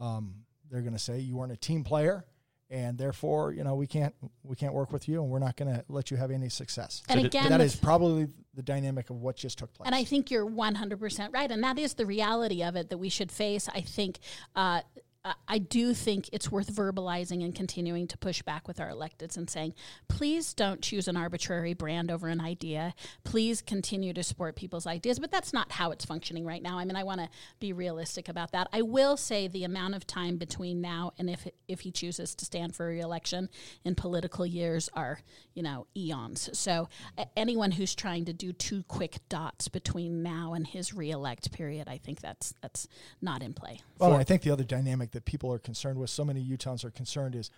Um, 0.00 0.44
they're 0.70 0.82
going 0.82 0.92
to 0.92 0.98
say 0.98 1.18
you 1.18 1.36
weren't 1.36 1.52
a 1.52 1.56
team 1.56 1.82
player, 1.82 2.24
and 2.70 2.98
therefore, 2.98 3.52
you 3.52 3.64
know, 3.64 3.74
we 3.74 3.86
can't 3.86 4.14
we 4.42 4.54
can't 4.54 4.74
work 4.74 4.92
with 4.92 5.08
you, 5.08 5.22
and 5.22 5.30
we're 5.30 5.38
not 5.38 5.56
going 5.56 5.74
to 5.74 5.84
let 5.88 6.10
you 6.10 6.16
have 6.16 6.30
any 6.30 6.50
success. 6.50 7.02
And 7.08 7.20
so 7.20 7.26
again, 7.26 7.48
that 7.48 7.60
is 7.60 7.74
probably 7.74 8.28
the 8.54 8.62
dynamic 8.62 9.08
of 9.10 9.16
what 9.16 9.36
just 9.36 9.58
took 9.58 9.72
place. 9.72 9.86
And 9.86 9.94
I 9.94 10.04
think 10.04 10.30
you're 10.30 10.46
100 10.46 11.00
percent 11.00 11.32
right, 11.32 11.50
and 11.50 11.64
that 11.64 11.78
is 11.78 11.94
the 11.94 12.06
reality 12.06 12.62
of 12.62 12.76
it 12.76 12.90
that 12.90 12.98
we 12.98 13.08
should 13.08 13.32
face. 13.32 13.68
I 13.68 13.80
think. 13.80 14.18
Uh, 14.54 14.82
I- 15.28 15.34
I 15.46 15.58
do 15.58 15.92
think 15.94 16.28
it's 16.32 16.50
worth 16.50 16.72
verbalizing 16.74 17.44
and 17.44 17.54
continuing 17.54 18.06
to 18.08 18.18
push 18.18 18.42
back 18.42 18.66
with 18.68 18.80
our 18.80 18.88
electeds 18.90 19.36
and 19.36 19.48
saying, 19.48 19.74
please 20.08 20.54
don't 20.54 20.80
choose 20.82 21.08
an 21.08 21.16
arbitrary 21.16 21.74
brand 21.74 22.10
over 22.10 22.28
an 22.28 22.40
idea. 22.40 22.94
Please 23.24 23.60
continue 23.60 24.12
to 24.14 24.22
support 24.22 24.56
people's 24.56 24.86
ideas. 24.86 25.18
But 25.18 25.30
that's 25.30 25.52
not 25.52 25.72
how 25.72 25.90
it's 25.90 26.04
functioning 26.04 26.44
right 26.44 26.62
now. 26.62 26.78
I 26.78 26.84
mean, 26.84 26.96
I 26.96 27.04
want 27.04 27.20
to 27.20 27.28
be 27.60 27.72
realistic 27.72 28.28
about 28.28 28.52
that. 28.52 28.68
I 28.72 28.82
will 28.82 29.16
say 29.16 29.48
the 29.48 29.64
amount 29.64 29.94
of 29.94 30.06
time 30.06 30.36
between 30.36 30.80
now 30.80 31.12
and 31.18 31.28
if 31.28 31.46
if 31.66 31.80
he 31.80 31.90
chooses 31.90 32.34
to 32.36 32.44
stand 32.44 32.74
for 32.74 32.86
reelection 32.86 33.48
in 33.84 33.94
political 33.94 34.46
years 34.46 34.88
are, 34.94 35.20
you 35.54 35.62
know, 35.62 35.86
eons. 35.96 36.48
So 36.58 36.88
a- 37.18 37.26
anyone 37.36 37.72
who's 37.72 37.94
trying 37.94 38.24
to 38.26 38.32
do 38.32 38.52
two 38.52 38.82
quick 38.84 39.18
dots 39.28 39.68
between 39.68 40.22
now 40.22 40.54
and 40.54 40.66
his 40.66 40.94
reelect 40.94 41.52
period, 41.52 41.88
I 41.88 41.98
think 41.98 42.20
that's 42.20 42.54
that's 42.62 42.88
not 43.20 43.42
in 43.42 43.52
play. 43.54 43.80
Well, 43.98 44.14
I 44.14 44.24
think 44.24 44.42
the 44.42 44.50
other 44.50 44.64
dynamic 44.64 45.10
that 45.12 45.17
people 45.24 45.52
are 45.52 45.58
concerned 45.58 45.98
with, 45.98 46.10
so 46.10 46.24
many 46.24 46.44
Utahns 46.44 46.84
are 46.84 46.90
concerned, 46.90 47.34
is 47.34 47.50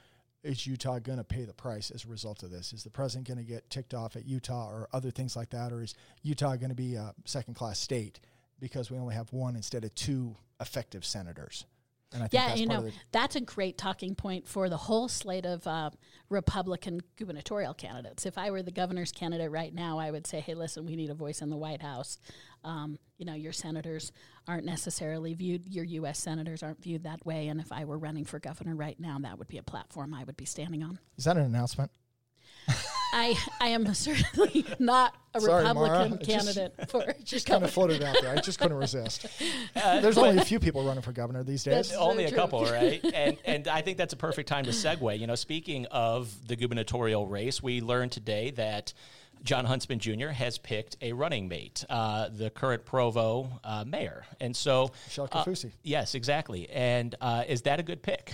is 0.43 0.67
Utah 0.67 0.99
going 0.99 1.19
to 1.19 1.25
pay 1.25 1.45
the 1.45 1.53
price 1.53 1.91
as 1.91 2.05
a 2.05 2.09
result 2.09 2.43
of 2.43 2.51
this? 2.51 2.73
Is 2.73 2.83
the 2.83 2.91
president 2.91 3.29
going 3.29 3.39
to 3.39 3.45
get 3.45 3.69
ticked 3.69 3.93
off 3.93 4.17
at 4.17 4.27
Utah 4.27 4.71
or 4.71 4.89
other 4.93 5.11
things 5.11 5.37
like 5.37 5.51
that? 5.51 5.73
Or 5.73 5.83
is 5.83 5.95
Utah 6.23 6.57
going 6.57 6.71
to 6.71 6.75
be 6.75 6.95
a 6.95 7.15
second 7.27 7.55
class 7.55 7.79
state 7.79 8.21
because 8.59 8.91
we 8.91 8.99
only 8.99 9.15
have 9.15 9.33
one 9.33 9.55
instead 9.55 9.85
of 9.85 9.95
two 9.95 10.35
effective 10.59 11.05
senators? 11.05 11.67
And 12.13 12.25
I 12.25 12.27
think 12.27 12.43
Yeah, 12.43 12.49
that's 12.49 12.61
you 12.61 12.67
know, 12.67 12.83
the, 12.83 12.93
that's 13.13 13.37
a 13.37 13.41
great 13.41 13.79
talking 13.79 14.15
point 14.15 14.49
for 14.49 14.69
the 14.69 14.77
whole 14.77 15.09
slate 15.09 15.47
of 15.47 15.67
uh, 15.67 15.91
Republican 16.29 17.01
gubernatorial 17.17 17.75
candidates. 17.75 18.27
If 18.27 18.37
I 18.37 18.51
were 18.51 18.63
the 18.63 18.73
governor's 18.73 19.13
candidate 19.13 19.51
right 19.51 19.73
now, 19.73 19.99
I 19.99 20.11
would 20.11 20.27
say, 20.27 20.41
hey, 20.41 20.55
listen, 20.55 20.87
we 20.87 20.97
need 20.97 21.11
a 21.11 21.15
voice 21.15 21.41
in 21.41 21.51
the 21.51 21.57
White 21.57 21.83
House. 21.83 22.19
Um, 22.65 22.99
you 23.17 23.25
know, 23.25 23.35
your 23.35 23.53
senators 23.53 24.13
aren't 24.49 24.65
necessarily 24.65 25.35
viewed, 25.35 25.69
your 25.69 25.85
U.S. 25.85 26.19
senators 26.19 26.63
aren't 26.63 26.83
viewed 26.83 27.05
that 27.05 27.25
way. 27.25 27.49
And 27.49 27.61
if 27.61 27.71
I 27.71 27.85
were 27.85 27.99
running 27.99 28.25
for 28.25 28.39
governor 28.39 28.75
right 28.75 28.99
now, 28.99 29.19
that 29.21 29.39
would 29.39 29.49
be 29.49 29.59
a 29.59 29.63
platform 29.63 30.13
I 30.13 30.25
would 30.25 30.37
be 30.37 30.45
standing 30.45 30.83
on. 30.83 30.99
is 31.17 31.25
that 31.25 31.37
an 31.37 31.45
announcement? 31.45 31.91
I, 33.13 33.37
I 33.61 33.69
am 33.69 33.93
certainly 33.95 34.65
not 34.79 35.15
a 35.35 35.41
Sorry, 35.41 35.63
Mara. 35.65 35.91
Republican 36.05 36.19
just- 36.27 36.57
candidate 36.57 36.91
for 36.91 37.05
Just 37.25 37.47
kind 37.47 37.63
of 37.65 37.71
floated 37.71 38.03
out 38.03 38.17
there. 38.21 38.37
I 38.37 38.41
just 38.41 38.59
couldn't 38.59 38.77
resist. 38.77 39.27
There's 39.75 40.19
only 40.19 40.39
a 40.39 40.45
few 40.45 40.59
people 40.59 40.85
running 40.85 41.03
for 41.03 41.13
governor 41.13 41.43
these 41.43 41.63
days. 41.65 41.89
That's- 41.91 41.97
Only 41.97 42.25
a 42.25 42.29
true. 42.29 42.39
couple, 42.39 42.65
right? 42.65 43.01
and 43.15 43.37
and 43.45 43.69
I 43.69 43.83
think 43.83 43.97
that's 43.99 44.13
a 44.13 44.17
perfect 44.17 44.49
time 44.49 44.65
to 44.65 44.71
segue. 44.71 45.19
You 45.19 45.27
know, 45.27 45.35
speaking 45.35 45.87
of 45.87 46.33
the 46.49 46.57
gubernatorial 46.57 47.27
race, 47.27 47.63
we 47.63 47.81
learned 47.81 48.13
today 48.13 48.51
that 48.53 48.93
Jon 49.43 49.65
Huntsman 49.65 49.99
Jr. 49.99 50.29
has 50.29 50.59
picked 50.59 50.97
a 51.01 51.13
running 51.13 51.49
mate, 51.49 51.85
uh, 51.89 52.29
the 52.31 52.51
current 52.51 52.85
Provo 52.85 53.61
uh, 53.65 53.85
mayor, 53.87 54.25
and 54.41 54.55
so 54.55 54.91
Michelle 55.07 55.29
uh, 55.33 55.45
yes, 55.83 56.15
exactly. 56.15 56.69
And 56.71 57.15
uh, 57.21 57.45
is 57.49 57.63
that 57.63 57.81
a 57.81 57.83
good 57.83 58.03
pick 58.03 58.33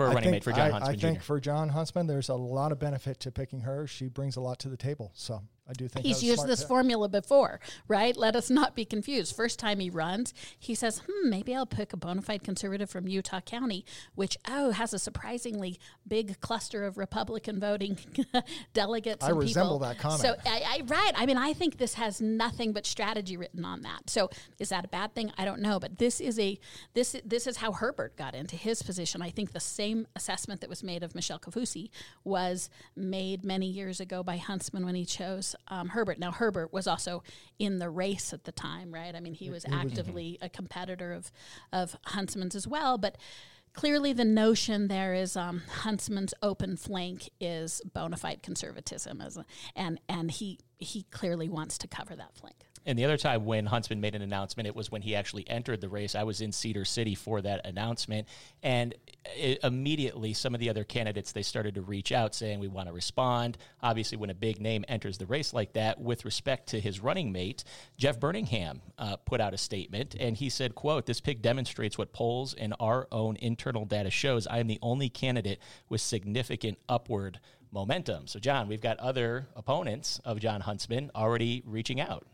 for 0.00 0.06
a 0.06 0.10
I 0.10 0.14
running 0.14 0.30
think, 0.30 0.32
mate 0.32 0.44
for 0.44 0.52
Jon 0.52 0.60
I, 0.60 0.70
Huntsman 0.70 0.94
I 0.94 0.98
think 0.98 1.18
Jr.? 1.18 1.24
for 1.24 1.40
Jon 1.40 1.68
Huntsman, 1.68 2.06
there's 2.06 2.28
a 2.30 2.34
lot 2.34 2.72
of 2.72 2.78
benefit 2.78 3.20
to 3.20 3.30
picking 3.30 3.60
her. 3.60 3.86
She 3.86 4.08
brings 4.08 4.36
a 4.36 4.40
lot 4.40 4.58
to 4.60 4.70
the 4.70 4.76
table. 4.76 5.12
So 5.14 5.42
I 5.70 5.72
do 5.72 5.86
think 5.88 6.04
He's 6.04 6.16
that 6.16 6.22
was 6.22 6.22
a 6.22 6.26
used 6.26 6.46
this 6.48 6.60
pick. 6.60 6.68
formula 6.68 7.08
before, 7.08 7.60
right? 7.86 8.16
Let 8.16 8.34
us 8.34 8.50
not 8.50 8.74
be 8.74 8.84
confused. 8.84 9.36
First 9.36 9.58
time 9.58 9.78
he 9.78 9.88
runs, 9.88 10.34
he 10.58 10.74
says, 10.74 11.02
hmm, 11.08 11.30
maybe 11.30 11.54
I'll 11.54 11.64
pick 11.66 11.92
a 11.92 11.96
bona 11.96 12.22
fide 12.22 12.42
conservative 12.42 12.90
from 12.90 13.06
Utah 13.06 13.40
County, 13.40 13.84
which, 14.16 14.36
oh, 14.48 14.72
has 14.72 14.92
a 14.92 14.98
surprisingly 14.98 15.78
big 16.06 16.40
cluster 16.40 16.84
of 16.84 16.98
Republican 16.98 17.60
voting 17.60 17.98
delegates. 18.72 19.24
I 19.24 19.30
resemble 19.30 19.78
people. 19.78 19.88
that 19.88 19.98
comment. 19.98 20.20
So, 20.20 20.34
I, 20.44 20.62
I, 20.66 20.82
right. 20.86 21.12
I 21.14 21.26
mean, 21.26 21.38
I 21.38 21.52
think 21.52 21.78
this 21.78 21.94
has 21.94 22.20
nothing 22.20 22.72
but 22.72 22.84
strategy 22.84 23.36
written 23.36 23.64
on 23.64 23.82
that. 23.82 24.10
So, 24.10 24.28
is 24.58 24.70
that 24.70 24.84
a 24.84 24.88
bad 24.88 25.14
thing? 25.14 25.30
I 25.38 25.44
don't 25.44 25.60
know. 25.60 25.78
But 25.78 25.98
this 25.98 26.20
is 26.20 26.38
a 26.38 26.58
this 26.94 27.14
this 27.24 27.46
is 27.46 27.58
how 27.58 27.72
Herbert 27.72 28.16
got 28.16 28.34
into 28.34 28.56
his 28.56 28.82
position. 28.82 29.22
I 29.22 29.30
think 29.30 29.52
the 29.52 29.60
same 29.60 30.06
assessment 30.16 30.60
that 30.62 30.70
was 30.70 30.82
made 30.82 31.02
of 31.02 31.14
Michelle 31.14 31.38
Kaufusi 31.38 31.90
was 32.24 32.70
made 32.96 33.44
many 33.44 33.66
years 33.66 34.00
ago 34.00 34.22
by 34.22 34.36
Huntsman 34.36 34.84
when 34.84 34.94
he 34.94 35.04
chose 35.04 35.54
um, 35.68 35.88
Herbert. 35.88 36.18
Now, 36.18 36.32
Herbert 36.32 36.72
was 36.72 36.86
also 36.86 37.22
in 37.58 37.78
the 37.78 37.90
race 37.90 38.32
at 38.32 38.44
the 38.44 38.52
time, 38.52 38.92
right? 38.92 39.14
I 39.14 39.20
mean, 39.20 39.34
he 39.34 39.50
was 39.50 39.64
actively 39.70 40.38
a 40.42 40.48
competitor 40.48 41.12
of 41.12 41.30
of 41.72 41.96
Huntsman's 42.06 42.54
as 42.54 42.66
well, 42.66 42.98
but. 42.98 43.16
Clearly, 43.72 44.12
the 44.12 44.24
notion 44.24 44.88
there 44.88 45.14
is 45.14 45.36
um, 45.36 45.62
Huntsman's 45.68 46.34
open 46.42 46.76
flank 46.76 47.30
is 47.40 47.80
bona 47.94 48.16
fide 48.16 48.42
conservatism, 48.42 49.20
as 49.20 49.36
a, 49.36 49.44
and 49.76 50.00
and 50.08 50.28
he 50.28 50.58
he 50.78 51.04
clearly 51.12 51.48
wants 51.48 51.78
to 51.78 51.86
cover 51.86 52.16
that 52.16 52.34
flank. 52.34 52.56
And 52.86 52.98
the 52.98 53.04
other 53.04 53.18
time 53.18 53.44
when 53.44 53.66
Huntsman 53.66 54.00
made 54.00 54.14
an 54.14 54.22
announcement, 54.22 54.66
it 54.66 54.74
was 54.74 54.90
when 54.90 55.02
he 55.02 55.14
actually 55.14 55.48
entered 55.48 55.80
the 55.80 55.88
race. 55.88 56.14
I 56.14 56.22
was 56.22 56.40
in 56.40 56.50
Cedar 56.50 56.86
City 56.86 57.14
for 57.14 57.42
that 57.42 57.66
announcement, 57.66 58.26
and 58.62 58.94
it, 59.36 59.58
immediately 59.62 60.32
some 60.32 60.54
of 60.54 60.60
the 60.60 60.70
other 60.70 60.84
candidates 60.84 61.32
they 61.32 61.42
started 61.42 61.74
to 61.74 61.82
reach 61.82 62.10
out 62.10 62.34
saying 62.34 62.58
we 62.58 62.68
want 62.68 62.88
to 62.88 62.92
respond. 62.92 63.58
Obviously, 63.82 64.16
when 64.16 64.30
a 64.30 64.34
big 64.34 64.60
name 64.60 64.84
enters 64.88 65.18
the 65.18 65.26
race 65.26 65.52
like 65.52 65.74
that, 65.74 66.00
with 66.00 66.24
respect 66.24 66.68
to 66.68 66.80
his 66.80 67.00
running 67.00 67.32
mate, 67.32 67.64
Jeff 67.98 68.18
Burningham 68.18 68.80
uh, 68.98 69.16
put 69.16 69.42
out 69.42 69.52
a 69.52 69.58
statement, 69.58 70.16
and 70.18 70.36
he 70.36 70.48
said, 70.48 70.74
"quote 70.74 71.04
This 71.04 71.20
pick 71.20 71.42
demonstrates 71.42 71.98
what 71.98 72.14
polls 72.14 72.54
and 72.54 72.74
our 72.80 73.06
own 73.12 73.36
internal 73.36 73.84
data 73.84 74.10
shows. 74.10 74.46
I 74.46 74.58
am 74.58 74.68
the 74.68 74.78
only 74.80 75.10
candidate 75.10 75.58
with 75.88 76.00
significant 76.00 76.78
upward." 76.88 77.40
Momentum. 77.72 78.26
So, 78.26 78.40
John, 78.40 78.66
we've 78.66 78.80
got 78.80 78.98
other 78.98 79.46
opponents 79.54 80.20
of 80.24 80.40
Jon 80.40 80.60
Huntsman 80.60 81.12
already 81.14 81.62
reaching 81.64 82.00
out. 82.00 82.26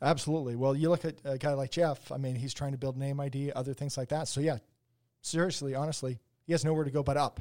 Absolutely. 0.00 0.54
Well, 0.54 0.76
you 0.76 0.90
look 0.90 1.04
at 1.04 1.16
a 1.24 1.38
guy 1.38 1.54
like 1.54 1.70
Jeff. 1.72 2.12
I 2.12 2.18
mean, 2.18 2.36
he's 2.36 2.54
trying 2.54 2.72
to 2.72 2.78
build 2.78 2.96
name 2.96 3.18
ID, 3.18 3.52
other 3.52 3.74
things 3.74 3.96
like 3.96 4.10
that. 4.10 4.28
So 4.28 4.40
yeah, 4.40 4.58
seriously, 5.22 5.74
honestly, 5.74 6.18
he 6.46 6.52
has 6.52 6.64
nowhere 6.64 6.84
to 6.84 6.90
go 6.90 7.02
but 7.02 7.16
up 7.16 7.40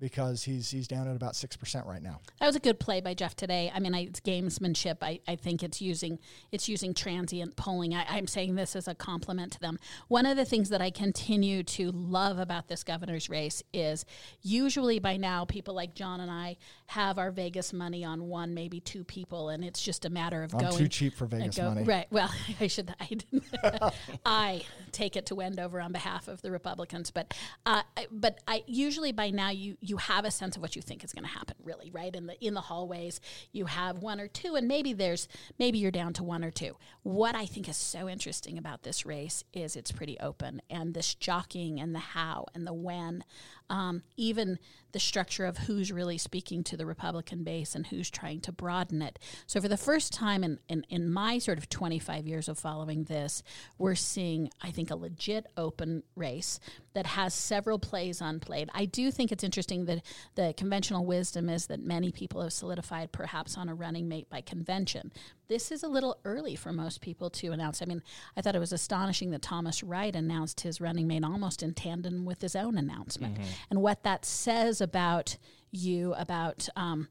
because 0.00 0.42
he's 0.42 0.70
he's 0.70 0.88
down 0.88 1.08
at 1.08 1.16
about 1.16 1.36
six 1.36 1.56
percent 1.56 1.86
right 1.86 2.02
now. 2.02 2.20
That 2.40 2.46
was 2.46 2.56
a 2.56 2.60
good 2.60 2.80
play 2.80 3.00
by 3.00 3.14
Jeff 3.14 3.36
today. 3.36 3.70
I 3.74 3.80
mean, 3.80 3.94
I, 3.94 4.00
it's 4.00 4.20
gamesmanship. 4.20 4.98
I, 5.02 5.20
I 5.28 5.36
think 5.36 5.62
it's 5.62 5.80
using 5.80 6.18
it's 6.50 6.68
using 6.68 6.94
transient 6.94 7.56
polling. 7.56 7.94
I, 7.94 8.04
I'm 8.08 8.26
saying 8.26 8.56
this 8.56 8.74
as 8.74 8.88
a 8.88 8.94
compliment 8.94 9.52
to 9.52 9.60
them. 9.60 9.78
One 10.08 10.26
of 10.26 10.36
the 10.36 10.44
things 10.44 10.68
that 10.70 10.82
I 10.82 10.90
continue 10.90 11.62
to 11.62 11.90
love 11.92 12.38
about 12.38 12.68
this 12.68 12.82
governor's 12.82 13.30
race 13.30 13.62
is 13.72 14.04
usually 14.42 14.98
by 14.98 15.16
now 15.16 15.44
people 15.44 15.74
like 15.74 15.94
John 15.94 16.20
and 16.20 16.30
I 16.30 16.56
have 16.86 17.18
our 17.18 17.30
Vegas 17.30 17.72
money 17.72 18.04
on 18.04 18.28
one, 18.28 18.52
maybe 18.52 18.80
two 18.80 19.04
people, 19.04 19.48
and 19.48 19.64
it's 19.64 19.80
just 19.80 20.04
a 20.04 20.10
matter 20.10 20.42
of 20.42 20.54
I'm 20.54 20.60
going. 20.60 20.76
too 20.76 20.88
cheap 20.88 21.14
for 21.14 21.26
Vegas 21.26 21.56
go- 21.56 21.68
money. 21.68 21.84
Right. 21.84 22.06
Well, 22.10 22.32
I 22.60 22.66
should. 22.66 22.94
I, 23.00 23.92
I 24.26 24.62
take 24.92 25.16
it 25.16 25.26
to 25.26 25.34
Wendover 25.34 25.80
on 25.80 25.92
behalf 25.92 26.28
of 26.28 26.42
the 26.42 26.50
Republicans, 26.50 27.10
but 27.10 27.32
uh, 27.64 27.82
but 28.10 28.40
I 28.48 28.64
usually 28.66 29.12
by 29.12 29.30
now 29.30 29.50
you 29.50 29.76
you 29.84 29.98
have 29.98 30.24
a 30.24 30.30
sense 30.30 30.56
of 30.56 30.62
what 30.62 30.74
you 30.74 30.82
think 30.82 31.04
is 31.04 31.12
going 31.12 31.24
to 31.24 31.30
happen, 31.30 31.56
really, 31.62 31.90
right? 31.90 32.14
In 32.14 32.26
the 32.26 32.42
in 32.44 32.54
the 32.54 32.62
hallways, 32.62 33.20
you 33.52 33.66
have 33.66 33.98
one 33.98 34.18
or 34.18 34.28
two, 34.28 34.54
and 34.54 34.66
maybe 34.66 34.92
there's 34.92 35.28
maybe 35.58 35.78
you're 35.78 35.90
down 35.90 36.14
to 36.14 36.24
one 36.24 36.42
or 36.42 36.50
two. 36.50 36.76
What 37.02 37.34
I 37.34 37.44
think 37.44 37.68
is 37.68 37.76
so 37.76 38.08
interesting 38.08 38.56
about 38.56 38.82
this 38.82 39.04
race 39.04 39.44
is 39.52 39.76
it's 39.76 39.92
pretty 39.92 40.18
open, 40.20 40.62
and 40.70 40.94
this 40.94 41.14
jockeying 41.14 41.78
and 41.80 41.94
the 41.94 42.00
how 42.00 42.46
and 42.54 42.66
the 42.66 42.72
when, 42.72 43.24
um, 43.70 44.02
even 44.16 44.58
the 44.92 45.00
structure 45.00 45.44
of 45.44 45.58
who's 45.58 45.90
really 45.90 46.18
speaking 46.18 46.62
to 46.64 46.76
the 46.76 46.86
Republican 46.86 47.42
base 47.42 47.74
and 47.74 47.88
who's 47.88 48.10
trying 48.10 48.40
to 48.42 48.52
broaden 48.52 49.02
it. 49.02 49.18
So, 49.46 49.60
for 49.60 49.68
the 49.68 49.76
first 49.76 50.12
time 50.12 50.44
in, 50.44 50.60
in, 50.68 50.84
in 50.88 51.10
my 51.10 51.38
sort 51.38 51.58
of 51.58 51.68
25 51.68 52.26
years 52.26 52.48
of 52.48 52.58
following 52.58 53.04
this, 53.04 53.42
we're 53.78 53.94
seeing, 53.94 54.50
I 54.62 54.70
think, 54.70 54.90
a 54.90 54.96
legit 54.96 55.46
open 55.56 56.02
race 56.14 56.60
that 56.92 57.06
has 57.06 57.34
several 57.34 57.78
plays 57.78 58.20
on 58.20 58.34
unplayed. 58.34 58.68
I 58.74 58.84
do 58.84 59.10
think 59.10 59.32
it's 59.32 59.44
interesting 59.44 59.86
that 59.86 60.02
the 60.34 60.54
conventional 60.56 61.04
wisdom 61.04 61.48
is 61.48 61.66
that 61.66 61.80
many 61.80 62.12
people 62.12 62.42
have 62.42 62.52
solidified 62.52 63.12
perhaps 63.12 63.56
on 63.56 63.68
a 63.68 63.74
running 63.74 64.08
mate 64.08 64.28
by 64.28 64.40
convention. 64.40 65.12
This 65.48 65.70
is 65.70 65.82
a 65.82 65.88
little 65.88 66.18
early 66.24 66.56
for 66.56 66.72
most 66.72 67.00
people 67.00 67.28
to 67.30 67.52
announce. 67.52 67.82
I 67.82 67.84
mean, 67.84 68.02
I 68.36 68.40
thought 68.40 68.56
it 68.56 68.60
was 68.60 68.72
astonishing 68.72 69.30
that 69.32 69.42
Thomas 69.42 69.82
Wright 69.82 70.14
announced 70.14 70.62
his 70.62 70.80
running 70.80 71.06
mate 71.06 71.24
almost 71.24 71.62
in 71.62 71.74
tandem 71.74 72.24
with 72.24 72.40
his 72.40 72.56
own 72.56 72.78
announcement. 72.78 73.38
And 73.70 73.82
what 73.82 74.02
that 74.04 74.24
says 74.24 74.80
about 74.80 75.36
you, 75.70 76.14
about 76.14 76.68
um, 76.76 77.08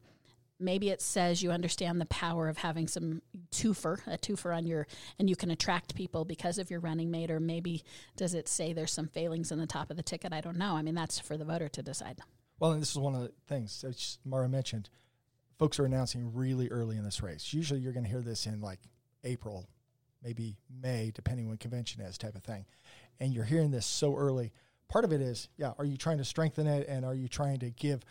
maybe 0.58 0.90
it 0.90 1.02
says 1.02 1.42
you 1.42 1.50
understand 1.50 2.00
the 2.00 2.06
power 2.06 2.48
of 2.48 2.58
having 2.58 2.88
some 2.88 3.22
twofer, 3.52 4.00
a 4.06 4.18
twofer 4.18 4.56
on 4.56 4.66
your, 4.66 4.86
and 5.18 5.28
you 5.28 5.36
can 5.36 5.50
attract 5.50 5.94
people 5.94 6.24
because 6.24 6.58
of 6.58 6.70
your 6.70 6.80
running 6.80 7.10
mate, 7.10 7.30
or 7.30 7.40
maybe 7.40 7.84
does 8.16 8.34
it 8.34 8.48
say 8.48 8.72
there's 8.72 8.92
some 8.92 9.08
failings 9.08 9.52
in 9.52 9.58
the 9.58 9.66
top 9.66 9.90
of 9.90 9.96
the 9.96 10.02
ticket? 10.02 10.32
I 10.32 10.40
don't 10.40 10.56
know. 10.56 10.74
I 10.76 10.82
mean, 10.82 10.94
that's 10.94 11.18
for 11.18 11.36
the 11.36 11.44
voter 11.44 11.68
to 11.68 11.82
decide. 11.82 12.20
Well, 12.58 12.72
and 12.72 12.80
this 12.80 12.90
is 12.90 12.98
one 12.98 13.14
of 13.14 13.22
the 13.22 13.32
things 13.46 13.80
that 13.82 14.16
Mara 14.24 14.48
mentioned. 14.48 14.88
Folks 15.58 15.78
are 15.78 15.84
announcing 15.84 16.32
really 16.34 16.68
early 16.68 16.96
in 16.96 17.04
this 17.04 17.22
race. 17.22 17.52
Usually, 17.52 17.80
you're 17.80 17.92
going 17.92 18.04
to 18.04 18.10
hear 18.10 18.22
this 18.22 18.46
in 18.46 18.60
like 18.60 18.80
April, 19.22 19.68
maybe 20.22 20.56
May, 20.82 21.12
depending 21.14 21.48
when 21.48 21.58
convention 21.58 22.00
is, 22.00 22.18
type 22.18 22.34
of 22.34 22.42
thing. 22.42 22.66
And 23.20 23.32
you're 23.32 23.44
hearing 23.44 23.70
this 23.70 23.86
so 23.86 24.16
early. 24.16 24.52
Part 24.88 25.04
of 25.04 25.12
it 25.12 25.20
is, 25.20 25.48
yeah, 25.56 25.72
are 25.78 25.84
you 25.84 25.96
trying 25.96 26.18
to 26.18 26.24
strengthen 26.24 26.66
it, 26.66 26.88
and 26.88 27.04
are 27.04 27.14
you 27.14 27.28
trying 27.28 27.58
to 27.60 27.70
give 27.70 28.04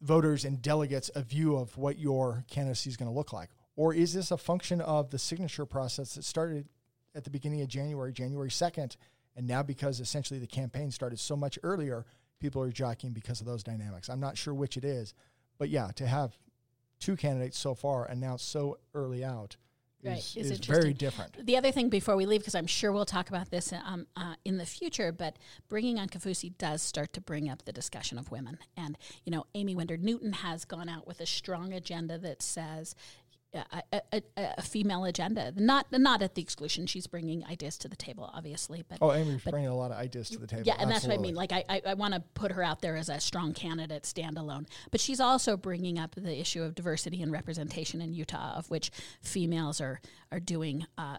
voters 0.00 0.44
and 0.44 0.62
delegates 0.62 1.10
a 1.14 1.22
view 1.22 1.56
of 1.56 1.76
what 1.76 1.98
your 1.98 2.44
candidacy 2.48 2.88
is 2.88 2.96
going 2.96 3.10
to 3.10 3.14
look 3.14 3.32
like, 3.32 3.50
or 3.76 3.92
is 3.92 4.14
this 4.14 4.30
a 4.30 4.38
function 4.38 4.80
of 4.80 5.10
the 5.10 5.18
signature 5.18 5.66
process 5.66 6.14
that 6.14 6.24
started 6.24 6.68
at 7.14 7.24
the 7.24 7.30
beginning 7.30 7.60
of 7.60 7.68
January, 7.68 8.12
January 8.12 8.50
second, 8.50 8.96
And 9.36 9.46
now, 9.46 9.62
because 9.62 10.00
essentially 10.00 10.40
the 10.40 10.46
campaign 10.46 10.90
started 10.90 11.18
so 11.18 11.36
much 11.36 11.58
earlier, 11.62 12.04
people 12.40 12.62
are 12.62 12.70
jockeying 12.70 13.12
because 13.12 13.40
of 13.40 13.46
those 13.46 13.62
dynamics. 13.62 14.08
I'm 14.08 14.20
not 14.20 14.36
sure 14.36 14.54
which 14.54 14.76
it 14.76 14.84
is, 14.84 15.14
but 15.60 15.68
yeah, 15.68 15.90
to 15.94 16.06
have 16.06 16.32
two 16.98 17.14
candidates 17.16 17.58
so 17.58 17.74
far 17.74 18.06
announced 18.06 18.48
so 18.48 18.78
early 18.94 19.22
out 19.22 19.56
Right, 20.02 20.16
is, 20.16 20.34
is 20.36 20.50
is 20.52 20.58
very 20.60 20.94
different. 20.94 21.44
The 21.44 21.58
other 21.58 21.70
thing 21.70 21.90
before 21.90 22.16
we 22.16 22.24
leave, 22.24 22.40
because 22.40 22.54
I'm 22.54 22.66
sure 22.66 22.90
we'll 22.90 23.04
talk 23.04 23.28
about 23.28 23.50
this 23.50 23.70
um, 23.72 24.06
uh, 24.16 24.34
in 24.46 24.56
the 24.56 24.64
future, 24.64 25.12
but 25.12 25.36
bringing 25.68 25.98
on 25.98 26.08
Kaufusi 26.08 26.56
does 26.56 26.80
start 26.80 27.12
to 27.12 27.20
bring 27.20 27.50
up 27.50 27.66
the 27.66 27.72
discussion 27.72 28.16
of 28.16 28.30
women. 28.30 28.56
And, 28.78 28.96
you 29.26 29.30
know, 29.30 29.44
Aimee 29.54 29.74
Winder 29.74 29.98
Newton 29.98 30.32
has 30.32 30.64
gone 30.64 30.88
out 30.88 31.06
with 31.06 31.20
a 31.20 31.26
strong 31.26 31.74
agenda 31.74 32.16
that 32.16 32.40
says, 32.40 32.94
a, 33.52 34.02
a, 34.12 34.22
a, 34.36 34.62
female 34.62 35.04
agenda, 35.04 35.52
not 35.56 35.86
not 35.92 36.22
at 36.22 36.34
the 36.34 36.42
exclusion. 36.42 36.86
She's 36.86 37.06
bringing 37.06 37.44
ideas 37.46 37.76
to 37.78 37.88
the 37.88 37.96
table, 37.96 38.30
obviously, 38.32 38.84
but 38.88 38.98
Oh, 39.00 39.12
Amy's 39.12 39.42
bringing 39.42 39.68
a 39.68 39.74
lot 39.74 39.90
of 39.90 39.96
ideas 39.96 40.30
to 40.30 40.38
the 40.38 40.46
table. 40.46 40.62
yeah, 40.66 40.76
and 40.78 40.90
that's 40.90 41.04
what 41.06 41.14
I 41.14 41.18
mean. 41.18 41.34
Like, 41.34 41.52
I, 41.52 41.64
I, 41.68 41.82
I 41.86 41.94
want 41.94 42.14
to 42.14 42.20
put 42.34 42.52
her 42.52 42.62
out 42.62 42.80
there 42.80 42.96
as 42.96 43.08
a 43.08 43.18
strong 43.18 43.52
candidate, 43.52 44.04
standalone. 44.04 44.66
But 44.90 45.00
she's 45.00 45.20
also 45.20 45.56
bringing 45.56 45.98
up 45.98 46.14
the 46.14 46.38
issue 46.38 46.62
of 46.62 46.74
diversity 46.74 47.22
and 47.22 47.32
representation 47.32 48.00
in 48.00 48.12
Utah, 48.12 48.54
of 48.56 48.70
which 48.70 48.90
females 49.20 49.80
are 49.80 50.00
are 50.32 50.40
doing 50.40 50.86
uh, 50.96 51.16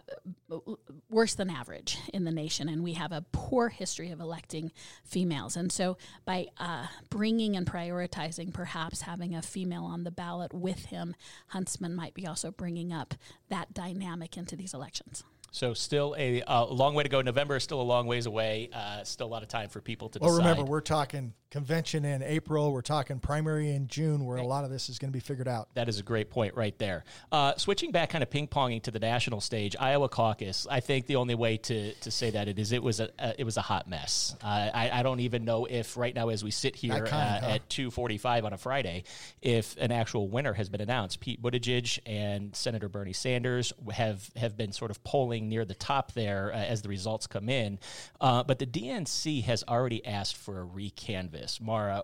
worse 1.10 1.34
than 1.34 1.50
average 1.50 1.98
in 2.14 2.24
the 2.24 2.30
nation, 2.30 2.68
and 2.68 2.82
we 2.82 2.94
have 2.94 3.12
a 3.12 3.24
poor 3.32 3.68
history 3.68 4.10
of 4.10 4.20
electing 4.20 4.72
females. 5.04 5.54
And 5.56 5.70
so, 5.70 5.98
by 6.24 6.46
uh, 6.58 6.86
bringing 7.10 7.56
and 7.56 7.66
prioritizing, 7.66 8.54
perhaps 8.54 9.02
having 9.02 9.34
a 9.34 9.42
female 9.42 9.84
on 9.84 10.04
the 10.04 10.10
ballot 10.10 10.54
with 10.54 10.86
him, 10.86 11.14
Huntsman 11.48 11.94
might 11.94 12.14
also 12.26 12.50
bringing 12.50 12.92
up 12.92 13.14
that 13.48 13.74
dynamic 13.74 14.36
into 14.36 14.56
these 14.56 14.74
elections. 14.74 15.24
So 15.52 15.74
still 15.74 16.14
a, 16.18 16.42
a 16.46 16.64
long 16.64 16.94
way 16.94 17.02
to 17.02 17.08
go. 17.10 17.20
November 17.20 17.56
is 17.56 17.62
still 17.62 17.80
a 17.80 17.84
long 17.84 18.06
ways 18.06 18.24
away. 18.26 18.70
Uh, 18.72 19.04
still 19.04 19.26
a 19.26 19.28
lot 19.28 19.42
of 19.42 19.48
time 19.48 19.68
for 19.68 19.80
people 19.80 20.08
to 20.08 20.18
Well, 20.18 20.30
decide. 20.30 20.48
remember, 20.48 20.64
we're 20.64 20.80
talking 20.80 21.34
convention 21.50 22.06
in 22.06 22.22
April. 22.22 22.72
We're 22.72 22.80
talking 22.80 23.20
primary 23.20 23.70
in 23.70 23.86
June, 23.86 24.24
where 24.24 24.38
a 24.38 24.46
lot 24.46 24.64
of 24.64 24.70
this 24.70 24.88
is 24.88 24.98
going 24.98 25.10
to 25.10 25.12
be 25.12 25.20
figured 25.20 25.46
out. 25.46 25.68
That 25.74 25.90
is 25.90 26.00
a 26.00 26.02
great 26.02 26.30
point 26.30 26.54
right 26.54 26.76
there. 26.78 27.04
Uh, 27.30 27.54
switching 27.56 27.92
back, 27.92 28.08
kind 28.08 28.22
of 28.22 28.30
ping 28.30 28.48
ponging 28.48 28.82
to 28.84 28.90
the 28.90 28.98
national 28.98 29.42
stage, 29.42 29.76
Iowa 29.78 30.08
caucus. 30.08 30.66
I 30.70 30.80
think 30.80 31.06
the 31.06 31.16
only 31.16 31.34
way 31.34 31.58
to, 31.58 31.92
to 31.92 32.10
say 32.10 32.30
that 32.30 32.48
it 32.48 32.58
is 32.58 32.72
it 32.72 32.82
was 32.82 33.00
a, 33.00 33.10
a 33.18 33.38
it 33.38 33.44
was 33.44 33.58
a 33.58 33.62
hot 33.62 33.86
mess. 33.86 34.34
Uh, 34.42 34.70
I, 34.72 34.90
I 34.90 35.02
don't 35.02 35.20
even 35.20 35.44
know 35.44 35.66
if 35.66 35.98
right 35.98 36.14
now, 36.14 36.30
as 36.30 36.42
we 36.42 36.50
sit 36.50 36.74
here 36.74 37.04
kind, 37.04 37.44
uh, 37.44 37.46
huh? 37.46 37.52
at 37.56 37.68
two 37.68 37.90
forty 37.90 38.16
five 38.16 38.46
on 38.46 38.54
a 38.54 38.58
Friday, 38.58 39.04
if 39.42 39.76
an 39.76 39.92
actual 39.92 40.28
winner 40.28 40.54
has 40.54 40.70
been 40.70 40.80
announced. 40.80 41.20
Pete 41.20 41.42
Buttigieg 41.42 41.98
and 42.06 42.56
Senator 42.56 42.88
Bernie 42.88 43.12
Sanders 43.12 43.74
have 43.92 44.30
have 44.36 44.56
been 44.56 44.72
sort 44.72 44.90
of 44.90 45.04
polling 45.04 45.41
near 45.48 45.64
the 45.64 45.74
top 45.74 46.12
there 46.12 46.52
uh, 46.54 46.58
as 46.58 46.82
the 46.82 46.88
results 46.88 47.26
come 47.26 47.48
in, 47.48 47.78
uh, 48.20 48.42
but 48.42 48.58
the 48.58 48.66
DNC 48.66 49.44
has 49.44 49.64
already 49.68 50.04
asked 50.06 50.36
for 50.36 50.62
a 50.62 50.66
recanvass. 50.66 51.60
Mara, 51.60 52.02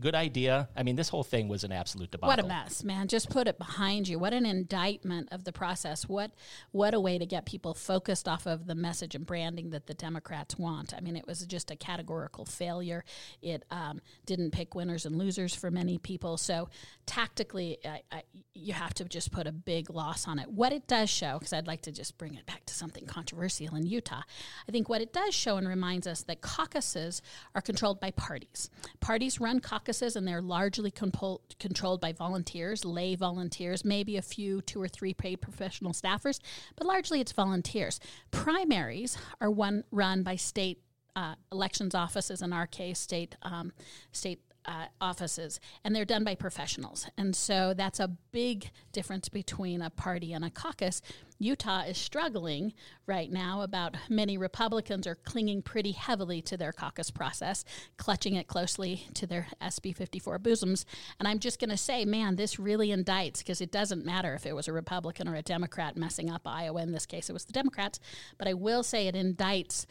good 0.00 0.14
idea. 0.14 0.68
I 0.76 0.82
mean, 0.82 0.96
this 0.96 1.08
whole 1.08 1.24
thing 1.24 1.48
was 1.48 1.64
an 1.64 1.72
absolute 1.72 2.10
debacle. 2.10 2.28
What 2.28 2.44
a 2.44 2.46
mess, 2.46 2.84
man! 2.84 3.08
Just 3.08 3.30
put 3.30 3.48
it 3.48 3.58
behind 3.58 4.08
you. 4.08 4.18
What 4.18 4.32
an 4.32 4.46
indictment 4.46 5.28
of 5.32 5.44
the 5.44 5.52
process. 5.52 6.08
What 6.08 6.32
what 6.72 6.94
a 6.94 7.00
way 7.00 7.18
to 7.18 7.26
get 7.26 7.46
people 7.46 7.74
focused 7.74 8.28
off 8.28 8.46
of 8.46 8.66
the 8.66 8.74
message 8.74 9.14
and 9.14 9.26
branding 9.26 9.70
that 9.70 9.86
the 9.86 9.94
Democrats 9.94 10.58
want. 10.58 10.94
I 10.94 11.00
mean, 11.00 11.16
it 11.16 11.26
was 11.26 11.44
just 11.46 11.70
a 11.70 11.76
categorical 11.76 12.44
failure. 12.44 13.04
It 13.42 13.64
um, 13.70 14.00
didn't 14.24 14.52
pick 14.52 14.74
winners 14.74 15.06
and 15.06 15.16
losers 15.16 15.54
for 15.54 15.70
many 15.70 15.98
people. 15.98 16.36
So 16.36 16.68
tactically, 17.06 17.78
I, 17.84 18.02
I, 18.12 18.22
you 18.54 18.72
have 18.72 18.94
to 18.94 19.04
just 19.04 19.32
put 19.32 19.46
a 19.46 19.52
big 19.52 19.90
loss 19.90 20.26
on 20.26 20.38
it. 20.38 20.50
What 20.50 20.72
it 20.72 20.86
does 20.86 21.10
show, 21.10 21.38
because 21.38 21.52
I'd 21.52 21.66
like 21.66 21.82
to 21.82 21.92
just 21.92 22.18
bring 22.18 22.34
it 22.34 22.46
back 22.46 22.64
to 22.66 22.74
something 22.76 23.06
controversial 23.06 23.74
in 23.74 23.86
Utah. 23.86 24.22
I 24.68 24.72
think 24.72 24.88
what 24.88 25.00
it 25.00 25.12
does 25.12 25.34
show 25.34 25.56
and 25.56 25.68
reminds 25.68 26.06
us 26.06 26.22
that 26.24 26.40
caucuses 26.40 27.22
are 27.54 27.60
controlled 27.60 28.00
by 28.00 28.10
parties. 28.12 28.70
Parties 29.00 29.40
run 29.40 29.60
caucuses 29.60 30.16
and 30.16 30.26
they're 30.26 30.42
largely 30.42 30.90
controlled 30.90 32.00
by 32.00 32.12
volunteers, 32.12 32.84
lay 32.84 33.14
volunteers, 33.14 33.84
maybe 33.84 34.16
a 34.16 34.22
few, 34.22 34.60
two 34.62 34.80
or 34.80 34.88
three 34.88 35.14
paid 35.14 35.40
professional 35.40 35.92
staffers, 35.92 36.40
but 36.76 36.86
largely 36.86 37.20
it's 37.20 37.32
volunteers. 37.32 38.00
Primaries 38.30 39.16
are 39.40 39.50
one 39.50 39.84
run 39.90 40.22
by 40.22 40.36
state 40.36 40.80
uh, 41.16 41.34
elections 41.50 41.94
offices, 41.94 42.42
in 42.42 42.52
our 42.52 42.66
case, 42.66 42.98
state 42.98 43.36
um, 43.42 43.72
state 44.12 44.40
uh, 44.66 44.86
offices, 45.00 45.60
and 45.84 45.94
they're 45.94 46.04
done 46.04 46.24
by 46.24 46.34
professionals. 46.34 47.08
And 47.16 47.34
so 47.34 47.74
that's 47.74 48.00
a 48.00 48.08
big 48.32 48.70
difference 48.92 49.28
between 49.28 49.82
a 49.82 49.90
party 49.90 50.32
and 50.32 50.44
a 50.44 50.50
caucus. 50.50 51.02
Utah 51.38 51.82
is 51.82 51.98
struggling 51.98 52.72
right 53.06 53.30
now 53.30 53.60
about 53.62 53.94
many 54.08 54.38
Republicans 54.38 55.06
are 55.06 55.14
clinging 55.14 55.62
pretty 55.62 55.92
heavily 55.92 56.40
to 56.42 56.56
their 56.56 56.72
caucus 56.72 57.10
process, 57.10 57.64
clutching 57.98 58.34
it 58.34 58.46
closely 58.46 59.06
to 59.14 59.26
their 59.26 59.46
SB 59.60 59.94
54 59.94 60.38
bosoms. 60.38 60.86
And 61.18 61.28
I'm 61.28 61.38
just 61.38 61.60
going 61.60 61.70
to 61.70 61.76
say, 61.76 62.04
man, 62.04 62.36
this 62.36 62.58
really 62.58 62.88
indicts 62.88 63.38
because 63.38 63.60
it 63.60 63.70
doesn't 63.70 64.04
matter 64.04 64.34
if 64.34 64.46
it 64.46 64.54
was 64.54 64.66
a 64.66 64.72
Republican 64.72 65.28
or 65.28 65.34
a 65.34 65.42
Democrat 65.42 65.96
messing 65.96 66.30
up 66.30 66.42
Iowa. 66.46 66.82
In 66.82 66.92
this 66.92 67.06
case, 67.06 67.28
it 67.28 67.34
was 67.34 67.44
the 67.44 67.52
Democrats. 67.52 68.00
But 68.38 68.48
I 68.48 68.54
will 68.54 68.82
say 68.82 69.06
it 69.06 69.14
indicts 69.14 69.86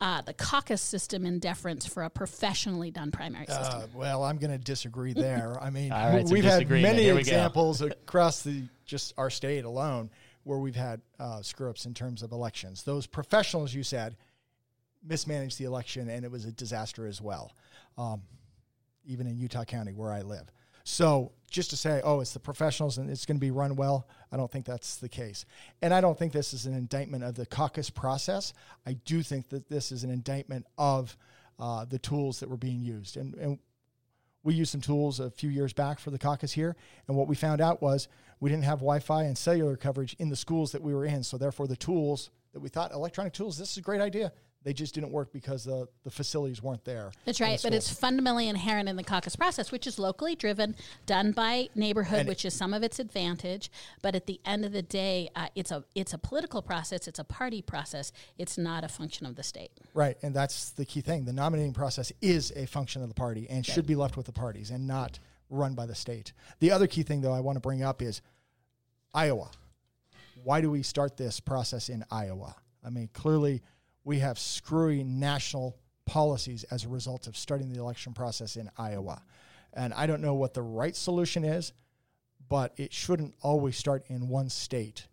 uh, 0.00 0.20
the 0.22 0.34
caucus 0.34 0.82
system 0.82 1.24
in 1.24 1.38
deference 1.38 1.86
for 1.86 2.02
a 2.02 2.10
professionally 2.10 2.90
done 2.90 3.10
primary 3.10 3.46
system. 3.46 3.82
Uh, 3.82 3.86
well, 3.94 4.24
I'm 4.24 4.38
going 4.38 4.50
to 4.50 4.58
disagree 4.58 5.12
there. 5.12 5.56
I 5.60 5.70
mean, 5.70 5.92
All 5.92 6.10
right, 6.10 6.26
some 6.26 6.34
we've 6.34 6.44
had 6.44 6.68
many 6.68 7.10
we 7.12 7.18
examples 7.18 7.80
across 7.80 8.42
the 8.42 8.64
just 8.84 9.14
our 9.16 9.30
state 9.30 9.64
alone 9.64 10.10
where 10.42 10.58
we've 10.58 10.76
had 10.76 11.00
uh, 11.18 11.40
screw 11.42 11.70
ups 11.70 11.86
in 11.86 11.94
terms 11.94 12.22
of 12.22 12.32
elections. 12.32 12.82
Those 12.82 13.06
professionals, 13.06 13.72
you 13.72 13.82
said, 13.82 14.16
mismanaged 15.02 15.58
the 15.58 15.64
election, 15.64 16.08
and 16.08 16.24
it 16.24 16.30
was 16.30 16.44
a 16.44 16.52
disaster 16.52 17.06
as 17.06 17.20
well, 17.20 17.52
um, 17.96 18.22
even 19.06 19.26
in 19.26 19.38
Utah 19.38 19.64
County 19.64 19.92
where 19.92 20.12
I 20.12 20.22
live. 20.22 20.50
So 20.84 21.32
just 21.54 21.70
to 21.70 21.76
say, 21.76 22.00
oh, 22.04 22.20
it's 22.20 22.32
the 22.32 22.40
professionals 22.40 22.98
and 22.98 23.08
it's 23.08 23.24
going 23.24 23.36
to 23.36 23.40
be 23.40 23.52
run 23.52 23.76
well, 23.76 24.08
I 24.32 24.36
don't 24.36 24.50
think 24.50 24.66
that's 24.66 24.96
the 24.96 25.08
case. 25.08 25.46
And 25.80 25.94
I 25.94 26.00
don't 26.00 26.18
think 26.18 26.32
this 26.32 26.52
is 26.52 26.66
an 26.66 26.74
indictment 26.74 27.22
of 27.22 27.36
the 27.36 27.46
caucus 27.46 27.90
process. 27.90 28.52
I 28.84 28.94
do 29.04 29.22
think 29.22 29.48
that 29.50 29.68
this 29.68 29.92
is 29.92 30.02
an 30.02 30.10
indictment 30.10 30.66
of 30.76 31.16
uh, 31.58 31.84
the 31.84 31.98
tools 31.98 32.40
that 32.40 32.50
were 32.50 32.56
being 32.56 32.80
used. 32.80 33.16
And, 33.16 33.34
and 33.36 33.58
we 34.42 34.54
used 34.54 34.72
some 34.72 34.80
tools 34.80 35.20
a 35.20 35.30
few 35.30 35.48
years 35.48 35.72
back 35.72 36.00
for 36.00 36.10
the 36.10 36.18
caucus 36.18 36.52
here, 36.52 36.76
and 37.08 37.16
what 37.16 37.28
we 37.28 37.34
found 37.34 37.60
out 37.60 37.80
was 37.80 38.08
we 38.40 38.50
didn't 38.50 38.64
have 38.64 38.80
Wi-Fi 38.80 39.22
and 39.22 39.38
cellular 39.38 39.76
coverage 39.76 40.16
in 40.18 40.28
the 40.28 40.36
schools 40.36 40.72
that 40.72 40.82
we 40.82 40.92
were 40.92 41.06
in. 41.06 41.22
So 41.22 41.38
therefore, 41.38 41.66
the 41.66 41.76
tools 41.76 42.30
that 42.52 42.60
we 42.60 42.68
thought 42.68 42.92
electronic 42.92 43.32
tools, 43.32 43.56
this 43.56 43.70
is 43.70 43.78
a 43.78 43.80
great 43.80 44.02
idea. 44.02 44.32
They 44.64 44.72
just 44.72 44.94
didn't 44.94 45.10
work 45.12 45.30
because 45.30 45.64
the 45.64 45.86
the 46.04 46.10
facilities 46.10 46.62
weren't 46.62 46.84
there. 46.84 47.12
That's 47.26 47.38
the 47.38 47.44
right, 47.44 47.60
but 47.62 47.74
it's 47.74 47.90
fundamentally 47.92 48.48
inherent 48.48 48.88
in 48.88 48.96
the 48.96 49.04
caucus 49.04 49.36
process, 49.36 49.70
which 49.70 49.86
is 49.86 49.98
locally 49.98 50.34
driven, 50.34 50.74
done 51.04 51.32
by 51.32 51.68
neighborhood, 51.74 52.20
And- 52.20 52.28
which 52.28 52.46
is 52.46 52.54
some 52.54 52.72
of 52.72 52.82
its 52.82 52.98
advantage. 52.98 53.70
But 54.00 54.14
at 54.14 54.26
the 54.26 54.40
end 54.46 54.64
of 54.64 54.72
the 54.72 54.80
day, 54.80 55.28
uh, 55.36 55.48
it's 55.54 55.70
a 55.70 55.84
it's 55.94 56.14
a 56.14 56.18
political 56.18 56.62
process, 56.62 57.06
it's 57.06 57.18
a 57.18 57.24
party 57.24 57.60
process. 57.60 58.10
It's 58.38 58.56
not 58.56 58.84
a 58.84 58.88
function 58.88 59.26
of 59.26 59.36
the 59.36 59.42
state. 59.42 59.70
right, 59.92 60.16
and 60.22 60.34
that's 60.34 60.70
the 60.70 60.86
key 60.86 61.02
thing. 61.02 61.26
The 61.26 61.32
nominating 61.34 61.74
process 61.74 62.10
is 62.22 62.50
a 62.56 62.64
function 62.66 63.02
of 63.02 63.08
the 63.08 63.14
party 63.14 63.46
and 63.50 63.66
should 63.66 63.86
be 63.86 63.94
left 63.94 64.16
with 64.16 64.24
the 64.26 64.32
parties 64.32 64.70
and 64.70 64.86
not 64.86 65.18
run 65.50 65.74
by 65.74 65.84
the 65.84 65.94
state. 65.94 66.32
The 66.60 66.70
other 66.70 66.86
key 66.86 67.02
thing, 67.02 67.20
though, 67.20 67.34
I 67.34 67.40
want 67.40 67.56
to 67.56 67.60
bring 67.60 67.82
up 67.82 68.00
is 68.00 68.22
Iowa. 69.12 69.50
Why 70.42 70.62
do 70.62 70.70
we 70.70 70.82
start 70.82 71.18
this 71.18 71.38
process 71.38 71.90
in 71.90 72.04
Iowa? 72.10 72.56
I 72.84 72.90
mean, 72.90 73.08
clearly 73.12 73.62
we 74.04 74.18
have 74.18 74.38
screwy 74.38 75.02
national 75.02 75.78
policies 76.06 76.64
as 76.64 76.84
a 76.84 76.88
result 76.88 77.26
of 77.26 77.36
starting 77.36 77.72
the 77.72 77.80
election 77.80 78.12
process 78.12 78.56
in 78.56 78.70
Iowa. 78.76 79.22
And 79.72 79.92
I 79.94 80.06
don't 80.06 80.20
know 80.20 80.34
what 80.34 80.54
the 80.54 80.62
right 80.62 80.94
solution 80.94 81.44
is, 81.44 81.72
but 82.48 82.72
it 82.76 82.92
shouldn't 82.92 83.34
always 83.42 83.76
start 83.76 84.04
in 84.08 84.28
one 84.28 84.50
state 84.50 85.06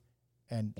and 0.50 0.74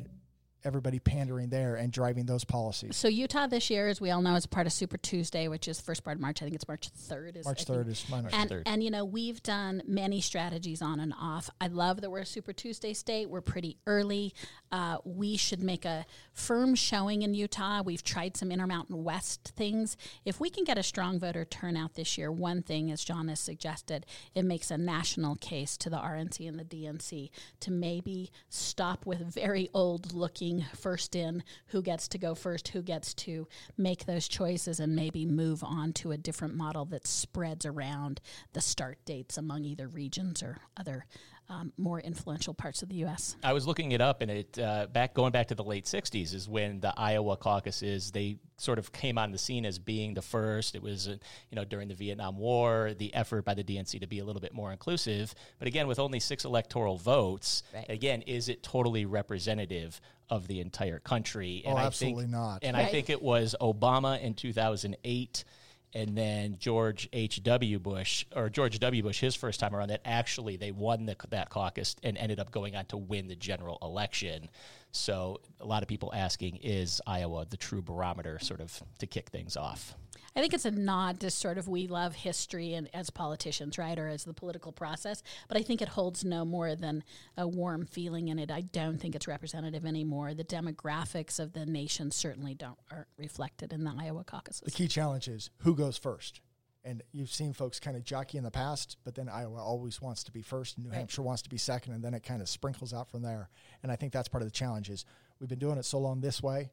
everybody 0.64 1.00
pandering 1.00 1.50
there 1.50 1.76
and 1.76 1.92
driving 1.92 2.26
those 2.26 2.44
policies. 2.44 2.96
So 2.96 3.08
Utah 3.08 3.48
this 3.48 3.70
year, 3.70 3.88
as 3.88 4.00
we 4.00 4.12
all 4.12 4.22
know, 4.22 4.36
is 4.36 4.46
part 4.46 4.68
of 4.68 4.74
Super 4.74 4.98
Tuesday, 4.98 5.48
which 5.48 5.68
is 5.68 5.82
first 5.82 6.04
part 6.04 6.18
of 6.18 6.22
March. 6.22 6.42
I 6.42 6.46
think 6.46 6.56
it's 6.56 6.68
March 6.68 6.90
third. 6.90 7.38
Is 7.38 7.46
March 7.46 7.66
3rd 7.66 7.88
is 7.90 8.06
my 8.10 8.22
March 8.22 8.34
and, 8.34 8.50
3rd. 8.50 8.64
and 8.66 8.84
you 8.84 8.92
know 8.92 9.06
we've 9.06 9.42
done 9.44 9.82
many 9.88 10.22
strategies 10.22 10.82
on 10.82 11.00
and 11.00 11.14
off. 11.20 11.50
I 11.60 11.68
love 11.68 12.02
that 12.02 12.10
we're 12.10 12.20
a 12.20 12.26
Super 12.26 12.54
Tuesday 12.54 12.94
state. 12.94 13.30
We're 13.30 13.42
pretty 13.42 13.78
early. 13.88 14.34
Uh, 14.72 14.98
we 15.04 15.36
should 15.36 15.62
make 15.62 15.84
a 15.84 16.06
firm 16.34 16.76
showing 16.76 17.24
in 17.24 17.34
Utah. 17.34 17.82
We've 17.82 18.04
tried 18.04 18.38
some 18.38 18.52
Intermountain 18.52 19.04
West 19.04 19.52
things. 19.56 19.98
If 20.24 20.40
we 20.40 20.50
can 20.50 20.64
get 20.64 20.78
a 20.78 20.84
strong 20.84 21.20
voter 21.20 21.44
turnout 21.44 21.96
this 21.96 22.18
year, 22.18 22.32
one 22.32 22.62
thing, 22.62 22.90
as 22.90 23.04
John 23.04 23.28
has 23.28 23.40
suggested, 23.40 24.06
it 24.34 24.46
makes 24.46 24.72
a 24.72 24.78
national 24.78 25.36
case 25.36 25.76
to 25.78 25.90
the 25.90 25.98
RNC 25.98 26.48
and 26.48 26.58
the 26.58 26.64
DNC 26.64 27.32
to 27.60 27.72
maybe 27.72 28.32
stop 28.50 29.06
with 29.06 29.34
very 29.34 29.70
old 29.74 30.14
looking 30.14 30.66
first 30.74 31.16
in, 31.16 31.44
who 31.68 31.82
gets 31.82 32.08
to 32.08 32.18
go 32.18 32.34
first, 32.34 32.70
who 32.70 32.82
gets 32.82 33.14
to 33.14 33.48
make 33.78 34.06
those 34.06 34.28
choices, 34.28 34.80
and 34.80 34.96
maybe 34.96 35.26
move 35.26 35.64
on 35.64 35.92
to 35.94 36.12
a 36.12 36.18
different 36.18 36.56
model 36.56 36.86
that 36.86 37.06
spreads 37.06 37.66
around 37.66 38.22
the 38.54 38.62
start 38.62 39.00
dates 39.06 39.38
among 39.38 39.66
either 39.66 39.88
regions 39.88 40.42
or 40.42 40.60
other 40.78 41.06
um, 41.52 41.74
more 41.78 42.00
influential 42.00 42.54
parts 42.54 42.82
of 42.82 42.90
the 42.90 42.96
U.S. 42.96 43.36
I 43.44 43.52
was 43.52 43.68
looking 43.68 43.92
it 43.92 44.00
up, 44.00 44.22
and 44.22 44.32
it 44.32 44.58
uh, 44.58 44.88
back 44.88 45.14
going 45.14 45.32
back 45.32 45.50
to 45.50 45.56
the 45.56 45.64
late 45.64 45.86
'60s 45.86 46.34
is 46.34 46.48
when 46.48 46.80
the 46.80 46.94
Iowa 46.98 47.36
caucuses 47.36 48.12
they 48.12 48.38
sort 48.58 48.80
of 48.80 48.92
came 48.92 49.18
on 49.18 49.32
the 49.32 49.38
scene 49.38 49.66
as 49.66 49.78
being 49.78 50.14
the 50.14 50.22
first. 50.22 50.76
It 50.76 50.82
was 50.82 51.10
uh, 51.10 51.18
you 51.50 51.56
know 51.56 51.66
during 51.66 51.90
the 51.90 51.94
Vietnam 51.94 52.38
War, 52.38 52.94
the 52.98 53.14
effort 53.14 53.44
by 53.44 53.54
the 53.54 53.64
DNC 53.64 54.00
to 54.00 54.08
be 54.08 54.20
a 54.20 54.26
little 54.26 54.42
bit 54.42 54.54
more 54.54 54.72
inclusive. 54.72 55.36
But 55.60 55.68
again, 55.68 55.88
with 55.88 56.00
only 56.00 56.22
six 56.22 56.46
electoral 56.46 56.98
votes, 56.98 57.64
right. 57.74 57.86
again, 57.90 58.22
is 58.22 58.48
it 58.48 58.64
totally 58.64 59.06
representative 59.06 60.00
of 60.30 60.48
the 60.48 60.62
entire 60.62 61.00
country? 61.00 61.64
And 61.66 61.74
oh, 61.74 61.82
I 61.82 61.86
absolutely 61.86 62.24
think, 62.24 62.32
not. 62.32 62.60
And 62.64 62.78
right. 62.78 62.86
I 62.86 62.90
think 62.90 63.10
it 63.10 63.22
was 63.22 63.56
Obama 63.60 64.22
in 64.22 64.36
2008 64.36 65.44
and 65.94 66.18
then 66.18 66.56
George 66.60 67.10
H.W. 67.12 67.80
Bush, 67.80 68.26
or 68.36 68.50
George 68.50 68.80
W. 68.80 69.04
Bush, 69.04 69.20
his 69.20 69.36
first 69.36 69.60
time 69.60 69.76
around, 69.76 69.90
that 69.90 70.02
actually 70.06 70.56
they 70.58 70.72
won 70.72 71.06
the, 71.06 71.16
that 71.30 71.50
caucus 71.50 71.96
and 72.04 72.18
ended 72.18 72.40
up 72.40 72.52
going 72.52 72.76
on 72.76 72.86
to 72.86 72.98
win 72.98 73.28
the 73.28 73.36
general 73.36 73.78
election. 73.82 74.50
So 74.92 75.40
a 75.60 75.66
lot 75.66 75.84
of 75.84 75.90
people 75.90 76.12
asking, 76.14 76.58
is 76.58 77.02
Iowa 77.06 77.46
the 77.50 77.58
true 77.58 77.82
barometer 77.82 78.40
sort 78.40 78.62
of 78.62 78.82
to 79.00 79.08
kick 79.08 79.30
things 79.30 79.58
off? 79.58 79.96
I 80.36 80.40
think 80.40 80.54
it's 80.54 80.66
a 80.66 80.72
nod 80.72 81.20
to 81.22 81.30
sort 81.30 81.58
of 81.58 81.68
we 81.68 81.88
love 81.88 82.16
history 82.16 82.74
and 82.74 82.90
as 82.94 83.10
politicians, 83.10 83.78
right, 83.78 84.00
or 84.00 84.08
as 84.08 84.24
the 84.24 84.34
political 84.34 84.72
process. 84.72 85.24
But 85.50 85.58
I 85.58 85.62
think 85.62 85.82
it 85.82 85.90
holds 85.90 86.24
no 86.24 86.46
more 86.46 86.76
than 86.76 87.04
a 87.38 87.48
warm 87.48 87.86
feeling 87.86 88.30
in 88.30 88.40
it. 88.40 88.50
I 88.50 88.62
don't 88.62 88.98
think 88.98 89.16
it's 89.16 89.28
representative 89.28 89.86
anymore. 89.86 90.34
The 90.34 90.46
demographics 90.46 91.40
of 91.40 91.52
the 91.54 91.66
nation 91.66 92.12
certainly 92.12 92.54
don't 92.54 92.80
aren't 92.90 93.08
reflected 93.18 93.74
in 93.74 93.84
the 93.84 93.94
Iowa 93.98 94.24
caucuses. 94.24 94.62
The 94.62 94.72
key 94.72 94.88
challenge 94.88 95.28
is 95.28 95.50
who 95.60 95.76
goes 95.76 95.98
first. 95.98 96.40
And 96.84 97.04
you've 97.12 97.32
seen 97.32 97.54
folks 97.54 97.80
kind 97.80 97.96
of 97.96 98.04
jockey 98.04 98.40
in 98.40 98.44
the 98.44 98.50
past, 98.50 98.98
but 99.04 99.14
then 99.14 99.30
Iowa 99.30 99.62
always 99.62 100.02
wants 100.02 100.24
to 100.24 100.32
be 100.32 100.42
first, 100.42 100.78
and 100.78 100.86
New 100.86 100.92
right. 100.92 100.98
Hampshire 100.98 101.22
wants 101.22 101.44
to 101.44 101.50
be 101.50 101.58
second, 101.58 101.94
and 101.94 102.04
then 102.04 102.16
it 102.16 102.24
kind 102.24 102.42
of 102.42 102.50
sprinkles 102.50 102.92
out 102.92 103.08
from 103.08 103.22
there. 103.22 103.50
And 103.84 103.92
I 103.92 103.96
think 103.96 104.12
that's 104.12 104.28
part 104.28 104.42
of 104.42 104.48
the 104.48 104.54
challenge 104.54 104.90
is 104.90 105.06
we've 105.40 105.50
been 105.50 105.60
doing 105.60 105.78
it 105.78 105.86
so 105.86 106.00
long 106.00 106.22
this 106.22 106.42
way. 106.42 106.72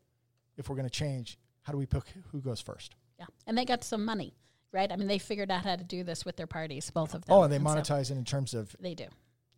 If 0.57 0.71
we're 0.71 0.77
going 0.77 0.88
to 0.88 0.90
change, 0.90 1.38
how 1.62 1.73
do 1.73 1.79
we 1.79 1.85
pick 1.85 2.05
who 2.33 2.40
goes 2.40 2.61
first? 2.61 2.94
Yeah, 3.18 3.26
and 3.46 3.57
they 3.57 3.64
got 3.64 3.85
some 3.85 4.04
money, 4.04 4.35
right? 4.72 4.90
I 4.90 4.96
mean, 4.96 5.09
they 5.09 5.18
figured 5.18 5.50
out 5.50 5.64
how 5.64 5.76
to 5.76 5.85
do 5.85 6.04
this 6.04 6.24
with 6.24 6.37
their 6.37 6.46
parties, 6.46 6.90
both 6.90 7.14
of 7.14 7.24
them. 7.24 7.37
Oh, 7.37 7.42
and 7.42 7.52
they 7.52 7.57
and 7.57 7.66
monetize 7.66 8.07
so 8.07 8.14
it 8.14 8.18
in 8.18 8.24
terms 8.24 8.54
of 8.54 8.74
they 8.81 8.94
do 8.94 9.07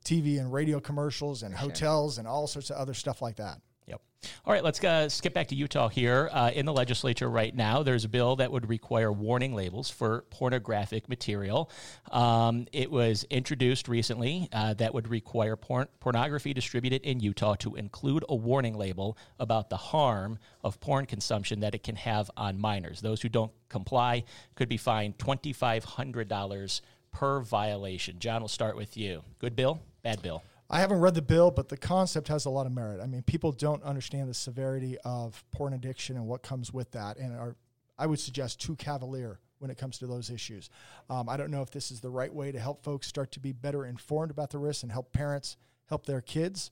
TV 0.05 0.39
and 0.39 0.53
radio 0.53 0.81
commercials 0.81 1.43
and 1.43 1.55
hotels 1.55 2.19
and 2.19 2.27
all 2.27 2.47
sorts 2.47 2.71
of 2.71 2.77
other 2.77 2.95
stuff 2.95 3.21
like 3.21 3.37
that. 3.37 3.61
Yep. 3.91 4.01
All 4.45 4.53
right, 4.53 4.63
let's 4.63 4.83
uh, 4.85 5.09
skip 5.09 5.35
back 5.35 5.49
to 5.49 5.57
Utah 5.57 5.89
here. 5.89 6.29
Uh, 6.31 6.51
in 6.55 6.65
the 6.65 6.73
legislature 6.73 7.29
right 7.29 7.55
now, 7.55 7.83
there's 7.83 8.05
a 8.05 8.09
bill 8.09 8.37
that 8.37 8.53
would 8.53 8.69
require 8.69 9.11
warning 9.11 9.53
labels 9.53 9.91
for 9.91 10.27
pornographic 10.31 11.09
material. 11.09 11.71
Um, 12.13 12.67
it 12.73 12.91
was 12.91 13.25
introduced 13.31 13.89
recently 13.89 14.49
uh, 14.53 14.75
that 14.75 14.95
would 14.95 15.09
require 15.09 15.57
porn- 15.57 15.89
pornography 15.99 16.55
distributed 16.55 17.03
in 17.03 17.19
Utah 17.19 17.55
to 17.57 17.75
include 17.75 18.25
a 18.29 18.35
warning 18.35 18.77
label 18.77 19.19
about 19.41 19.71
the 19.71 19.77
harm 19.77 20.39
of 20.63 20.79
porn 20.81 21.07
consumption 21.07 21.61
that 21.61 21.75
it 21.75 21.83
can 21.83 21.97
have 21.97 22.31
on 22.37 22.61
minors. 22.61 23.01
Those 23.01 23.23
who 23.23 23.29
don't 23.29 23.53
comply 23.69 24.25
could 24.55 24.69
be 24.69 24.77
fined 24.77 25.19
$2,500 25.19 26.81
per 27.11 27.41
violation. 27.41 28.19
John, 28.21 28.43
we'll 28.43 28.49
start 28.49 28.77
with 28.77 28.97
you. 28.97 29.23
Good 29.41 29.57
bill? 29.57 29.81
Bad 30.03 30.23
bill? 30.23 30.45
I 30.73 30.79
haven't 30.79 31.01
read 31.01 31.15
the 31.15 31.23
bill, 31.23 31.51
but 31.51 31.69
the 31.69 31.77
concept 31.77 32.29
has 32.29 32.45
a 32.45 32.51
lot 32.51 32.67
of 32.67 32.73
merit. 32.73 33.01
I 33.03 33.07
mean, 33.07 33.23
people 33.23 33.51
don't 33.51 33.83
understand 33.83 34.31
the 34.31 34.35
severity 34.35 34.97
of 35.05 35.43
porn 35.51 35.73
addiction 35.73 36.17
and 36.17 36.27
what 36.27 36.43
comes 36.43 36.73
with 36.73 36.93
that, 36.93 37.17
and 37.17 37.37
are, 37.37 37.57
I 37.99 38.07
would 38.07 38.21
suggest, 38.21 38.61
too 38.61 38.77
cavalier 38.77 39.41
when 39.59 39.71
it 39.71 39.77
comes 39.77 39.99
to 39.99 40.07
those 40.07 40.31
issues. 40.31 40.71
Um, 41.11 41.29
I 41.29 41.37
don't 41.37 41.51
know 41.51 41.63
if 41.63 41.71
this 41.71 41.91
is 41.91 42.01
the 42.01 42.09
right 42.09 42.33
way 42.33 42.53
to 42.53 42.61
help 42.61 42.85
folks 42.85 43.09
start 43.09 43.33
to 43.33 43.41
be 43.41 43.53
better 43.53 43.85
informed 43.85 44.31
about 44.31 44.51
the 44.51 44.59
risks 44.59 44.85
and 44.85 44.93
help 44.93 45.13
parents 45.13 45.57
help 45.89 46.07
their 46.07 46.21
kids. 46.21 46.71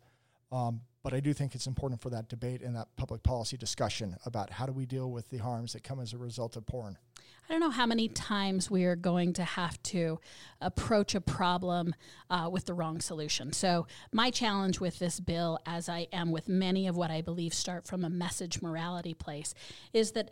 Um, 0.53 0.81
but 1.03 1.13
I 1.13 1.21
do 1.21 1.33
think 1.33 1.55
it's 1.55 1.67
important 1.67 2.01
for 2.01 2.11
that 2.11 2.29
debate 2.29 2.63
and 2.63 2.77
that 2.77 2.89
public 2.97 3.23
policy 3.23 3.57
discussion 3.57 4.17
about 4.25 4.51
how 4.51 4.67
do 4.67 4.73
we 4.73 4.87
deal 4.87 5.11
with 5.11 5.29
the 5.31 5.39
harms 5.39 5.73
that 5.73 5.83
come 5.83 6.01
as 6.01 6.13
a 6.13 6.19
result 6.19 6.57
of 6.57 6.67
porn. 6.67 6.97
I 7.49 7.55
don't 7.55 7.61
know 7.61 7.71
how 7.71 7.87
many 7.87 8.09
times 8.09 8.71
we 8.71 8.85
are 8.85 8.95
going 8.95 9.33
to 9.35 9.45
have 9.45 9.83
to 9.85 10.21
approach 10.61 11.15
a 11.15 11.21
problem 11.21 11.95
uh, 12.29 12.51
with 12.53 12.67
the 12.67 12.75
wrong 12.75 13.01
solution. 13.01 13.55
So, 13.55 13.87
my 14.13 14.31
challenge 14.31 14.81
with 14.81 14.99
this 14.99 15.19
bill, 15.19 15.59
as 15.65 15.89
I 15.89 16.09
am 16.13 16.31
with 16.31 16.47
many 16.47 16.87
of 16.87 16.97
what 16.97 17.11
I 17.11 17.23
believe 17.23 17.55
start 17.55 17.87
from 17.87 18.05
a 18.05 18.11
message 18.11 18.61
morality 18.61 19.15
place, 19.15 19.55
is 19.95 20.13
that 20.13 20.31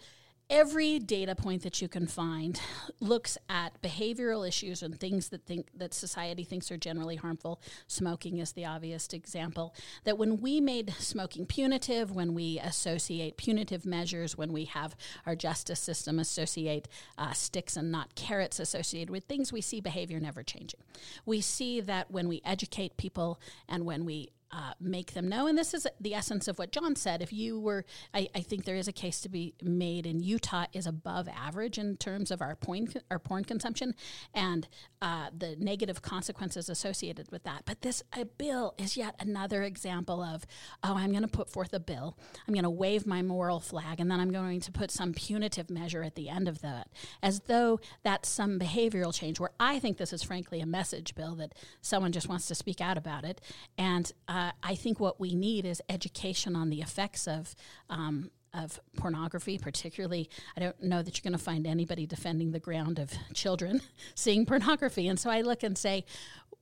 every 0.48 0.98
data 0.98 1.34
point 1.34 1.62
that 1.62 1.82
you 1.82 1.88
can 1.88 2.06
find 2.06 2.60
looks 3.00 3.36
at 3.48 3.80
behavioral 3.82 4.46
issues 4.46 4.82
and 4.82 4.98
things 4.98 5.28
that 5.30 5.44
think 5.44 5.68
that 5.76 5.92
society 5.92 6.44
thinks 6.44 6.70
are 6.70 6.76
generally 6.76 7.16
harmful. 7.16 7.60
Smoking 7.88 8.38
is 8.38 8.52
the 8.52 8.64
obvious 8.64 9.08
example. 9.08 9.74
That 10.04 10.18
when 10.18 10.40
we 10.40 10.60
made 10.60 10.94
smoking 10.98 11.46
punitive 11.46 12.12
when 12.12 12.34
we 12.34 12.60
associate 12.60 13.36
punitive 13.36 13.84
measures 13.84 14.36
when 14.36 14.52
we 14.52 14.66
have 14.66 14.94
our 15.26 15.34
justice 15.34 15.80
system 15.80 16.18
associate 16.18 16.88
uh, 17.18 17.32
sticks 17.32 17.76
and 17.76 17.90
not 17.90 18.14
carrots 18.14 18.60
associated 18.60 19.10
with 19.10 19.24
things 19.24 19.52
we 19.52 19.60
see 19.60 19.80
behavior 19.80 20.20
never 20.20 20.42
changing. 20.42 20.80
We 21.24 21.40
see 21.40 21.80
that 21.80 22.10
when 22.10 22.28
we 22.28 22.40
educate 22.44 22.96
people 22.96 23.40
and 23.68 23.84
when 23.84 24.04
we 24.04 24.30
uh, 24.56 24.72
make 24.80 25.12
them 25.12 25.28
know. 25.28 25.46
And 25.46 25.58
this 25.58 25.74
is 25.74 25.86
the 26.00 26.14
essence 26.14 26.48
of 26.48 26.58
what 26.58 26.72
John 26.72 26.96
said. 26.96 27.20
If 27.20 27.30
you 27.30 27.60
were, 27.60 27.84
I, 28.14 28.26
I, 28.34 28.40
think 28.40 28.64
there 28.64 28.76
is 28.76 28.88
a 28.88 28.92
case 28.92 29.20
to 29.20 29.28
be 29.28 29.54
made, 29.62 30.06
and 30.06 30.24
Utah 30.24 30.64
is 30.72 30.86
above 30.86 31.28
average 31.28 31.76
in 31.76 31.98
terms 31.98 32.30
of 32.30 32.40
our 32.40 32.56
porn, 32.56 32.88
our 33.10 33.18
porn 33.18 33.44
consumption 33.44 33.94
and 34.32 34.66
uh, 35.02 35.26
the 35.36 35.56
negative 35.58 36.00
consequences 36.00 36.70
associated 36.70 37.30
with 37.30 37.44
that. 37.44 37.64
But 37.66 37.82
this 37.82 38.02
bill 38.38 38.74
is 38.78 38.96
yet 38.96 39.14
another 39.18 39.62
example 39.62 40.22
of, 40.22 40.46
oh, 40.82 40.94
I'm 40.96 41.10
going 41.10 41.20
to 41.20 41.28
put 41.28 41.50
forth 41.50 41.74
a 41.74 41.80
bill, 41.80 42.16
I'm 42.48 42.54
going 42.54 42.64
to 42.64 42.70
wave 42.70 43.06
my 43.06 43.20
moral 43.20 43.60
flag, 43.60 44.00
and 44.00 44.10
then 44.10 44.20
I'm 44.20 44.32
going 44.32 44.60
to 44.60 44.72
put 44.72 44.90
some 44.90 45.12
punitive 45.12 45.68
measure 45.68 46.02
at 46.02 46.14
the 46.14 46.30
end 46.30 46.48
of 46.48 46.62
that, 46.62 46.88
as 47.22 47.40
though 47.40 47.78
that's 48.04 48.26
some 48.26 48.58
behavioral 48.58 49.14
change. 49.14 49.38
Where 49.38 49.50
I 49.60 49.78
think 49.80 49.98
this 49.98 50.14
is 50.14 50.22
frankly 50.22 50.60
a 50.60 50.66
message 50.66 51.14
bill 51.14 51.34
that 51.34 51.52
someone 51.82 52.12
just 52.12 52.26
wants 52.26 52.46
to 52.46 52.54
speak 52.54 52.80
out 52.80 52.96
about 52.96 53.24
it, 53.24 53.42
and 53.76 54.10
uh, 54.28 54.45
I 54.62 54.74
think 54.74 55.00
what 55.00 55.20
we 55.20 55.34
need 55.34 55.64
is 55.64 55.82
education 55.88 56.56
on 56.56 56.70
the 56.70 56.80
effects 56.80 57.26
of 57.26 57.54
um, 57.90 58.30
of 58.54 58.80
pornography, 58.96 59.58
particularly. 59.58 60.30
I 60.56 60.60
don't 60.60 60.82
know 60.82 61.02
that 61.02 61.16
you're 61.16 61.28
going 61.28 61.38
to 61.38 61.44
find 61.44 61.66
anybody 61.66 62.06
defending 62.06 62.52
the 62.52 62.58
ground 62.58 62.98
of 62.98 63.12
children 63.34 63.82
seeing 64.14 64.46
pornography. 64.46 65.08
And 65.08 65.20
so 65.20 65.28
I 65.28 65.42
look 65.42 65.62
and 65.62 65.76
say, 65.76 66.06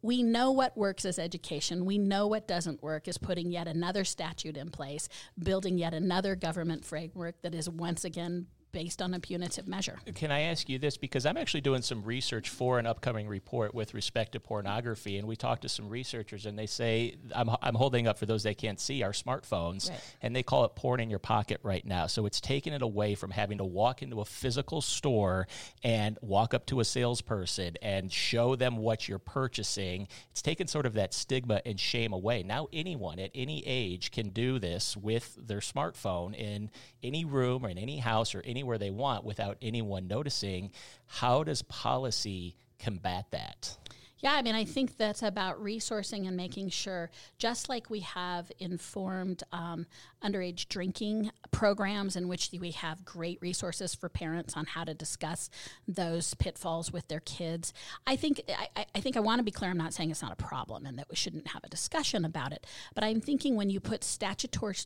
we 0.03 0.23
know 0.23 0.51
what 0.51 0.77
works 0.77 1.07
as 1.07 1.19
education. 1.19 1.87
We 1.87 1.97
know 1.97 2.27
what 2.27 2.47
doesn't 2.47 2.83
work 2.83 3.09
is 3.09 3.17
putting 3.17 3.51
yet 3.51 3.67
another 3.67 4.05
statute 4.05 4.57
in 4.57 4.71
place, 4.71 5.09
building 5.43 5.79
yet 5.79 5.95
another 5.95 6.37
government 6.37 6.85
framework 6.85 7.41
that 7.41 7.55
is 7.55 7.71
once 7.71 8.05
again 8.05 8.49
based 8.75 9.01
on 9.01 9.15
a 9.15 9.21
punitive 9.21 9.69
measure. 9.69 9.99
Can 10.17 10.33
I 10.33 10.41
ask 10.41 10.69
you 10.69 10.81
this? 10.81 10.97
Because 10.97 11.25
I'm 11.25 11.37
actually 11.37 11.61
doing 11.61 11.81
some 11.81 12.03
research 12.03 12.51
for 12.51 12.81
an 12.81 12.87
upcoming 12.87 13.29
report 13.29 13.73
with 13.73 13.95
respect 13.95 14.33
to 14.33 14.41
pornography, 14.41 15.17
and 15.17 15.29
we 15.29 15.37
talked 15.37 15.63
to 15.63 15.69
some 15.69 15.89
researchers, 15.89 16.45
and 16.45 16.59
they 16.59 16.67
say, 16.67 17.15
I'm, 17.35 17.49
I'm 17.63 17.77
holding 17.77 18.09
up 18.09 18.19
for 18.19 18.27
those 18.27 18.43
they 18.43 18.55
can't 18.55 18.81
see 18.81 19.05
our 19.05 19.13
smartphones, 19.13 19.89
right. 19.89 20.01
and 20.21 20.35
they 20.35 20.43
call 20.43 20.65
it 20.65 20.75
porn 20.75 20.99
in 20.99 21.09
your 21.09 21.21
pocket 21.21 21.61
right 21.63 21.87
now. 21.87 22.09
So 22.09 22.27
it's 22.27 22.41
taken 22.41 22.73
it 22.73 22.83
away 22.83 23.15
from 23.15 23.31
having 23.31 23.59
to 23.59 23.65
walk 23.65 24.03
into 24.03 24.21
a 24.21 24.25
physical 24.25 24.83
store 24.83 25.47
and 25.85 26.19
walk 26.21 26.53
up 26.53 26.67
to 26.67 26.81
a 26.81 26.85
salesperson 26.85 27.77
and 27.81 28.13
show 28.13 28.57
them 28.57 28.77
what 28.77 29.09
you're 29.09 29.21
purchasing. 29.21 30.09
It's 30.33 30.43
taken 30.43 30.67
sort 30.67 30.85
of 30.85 30.95
that 30.95 31.15
stigma 31.15 31.63
and 31.65 31.79
shame 31.79 32.13
away. 32.13 32.43
Now, 32.43 32.67
anyone 32.73 33.21
at 33.21 33.31
any 33.37 33.63
age 33.65 34.11
can 34.11 34.31
do 34.31 34.59
this 34.59 34.97
with 34.97 35.39
their 35.41 35.61
smartphone 35.61 36.35
in 36.35 36.71
any 37.05 37.25
room 37.25 37.65
or 37.65 37.69
in 37.69 37.79
any 37.79 37.99
house 37.99 38.35
or 38.35 38.43
any 38.45 38.64
anywhere 38.65 38.79
they 38.79 38.91
want 38.91 39.25
without 39.25 39.59
anyone 39.61 40.09
noticing. 40.09 40.71
How 41.07 41.45
does 41.45 41.61
policy 41.63 42.57
combat 42.79 43.27
that? 43.31 43.77
Yeah, 44.21 44.33
I 44.33 44.41
mean, 44.41 44.55
I 44.55 44.65
think 44.65 44.97
that's 44.97 45.23
about 45.23 45.63
resourcing 45.63 46.27
and 46.27 46.35
making 46.35 46.71
sure, 46.71 47.11
just 47.37 47.69
like 47.69 47.91
we 47.91 48.01
have 48.01 48.51
informed 48.59 49.43
um, 49.53 49.85
underage 50.25 50.67
drinking 50.69 51.31
programs 51.51 52.17
in 52.17 52.27
which 52.27 52.49
we 52.59 52.71
have 52.71 53.05
great 53.05 53.39
resources 53.43 53.95
for 53.95 54.09
parents 54.09 54.57
on 54.57 54.65
how 54.65 54.85
to 54.85 54.95
discuss 54.95 55.51
those 55.87 56.33
pitfalls 56.33 56.91
with 56.91 57.07
their 57.09 57.21
kids. 57.21 57.75
I 58.07 58.17
think 58.17 58.41
I, 58.49 58.87
I 58.95 59.01
think 59.01 59.19
I 59.19 59.21
want 59.21 59.41
to 59.41 59.45
be 59.45 59.51
clear. 59.51 59.71
I'm 59.71 59.77
not 59.77 59.93
saying 59.93 60.11
it's 60.11 60.23
not 60.23 60.33
a 60.33 60.37
problem 60.37 60.87
and 60.87 60.99
that 60.99 61.11
we 61.11 61.17
shouldn't 61.17 61.49
have 61.49 61.63
a 61.63 61.69
discussion 61.69 62.25
about 62.25 62.53
it, 62.53 62.67
but 62.95 63.05
I'm 63.05 63.21
thinking 63.21 63.57
when 63.57 63.69
you 63.69 63.79
put 63.79 64.03
statutory 64.03 64.77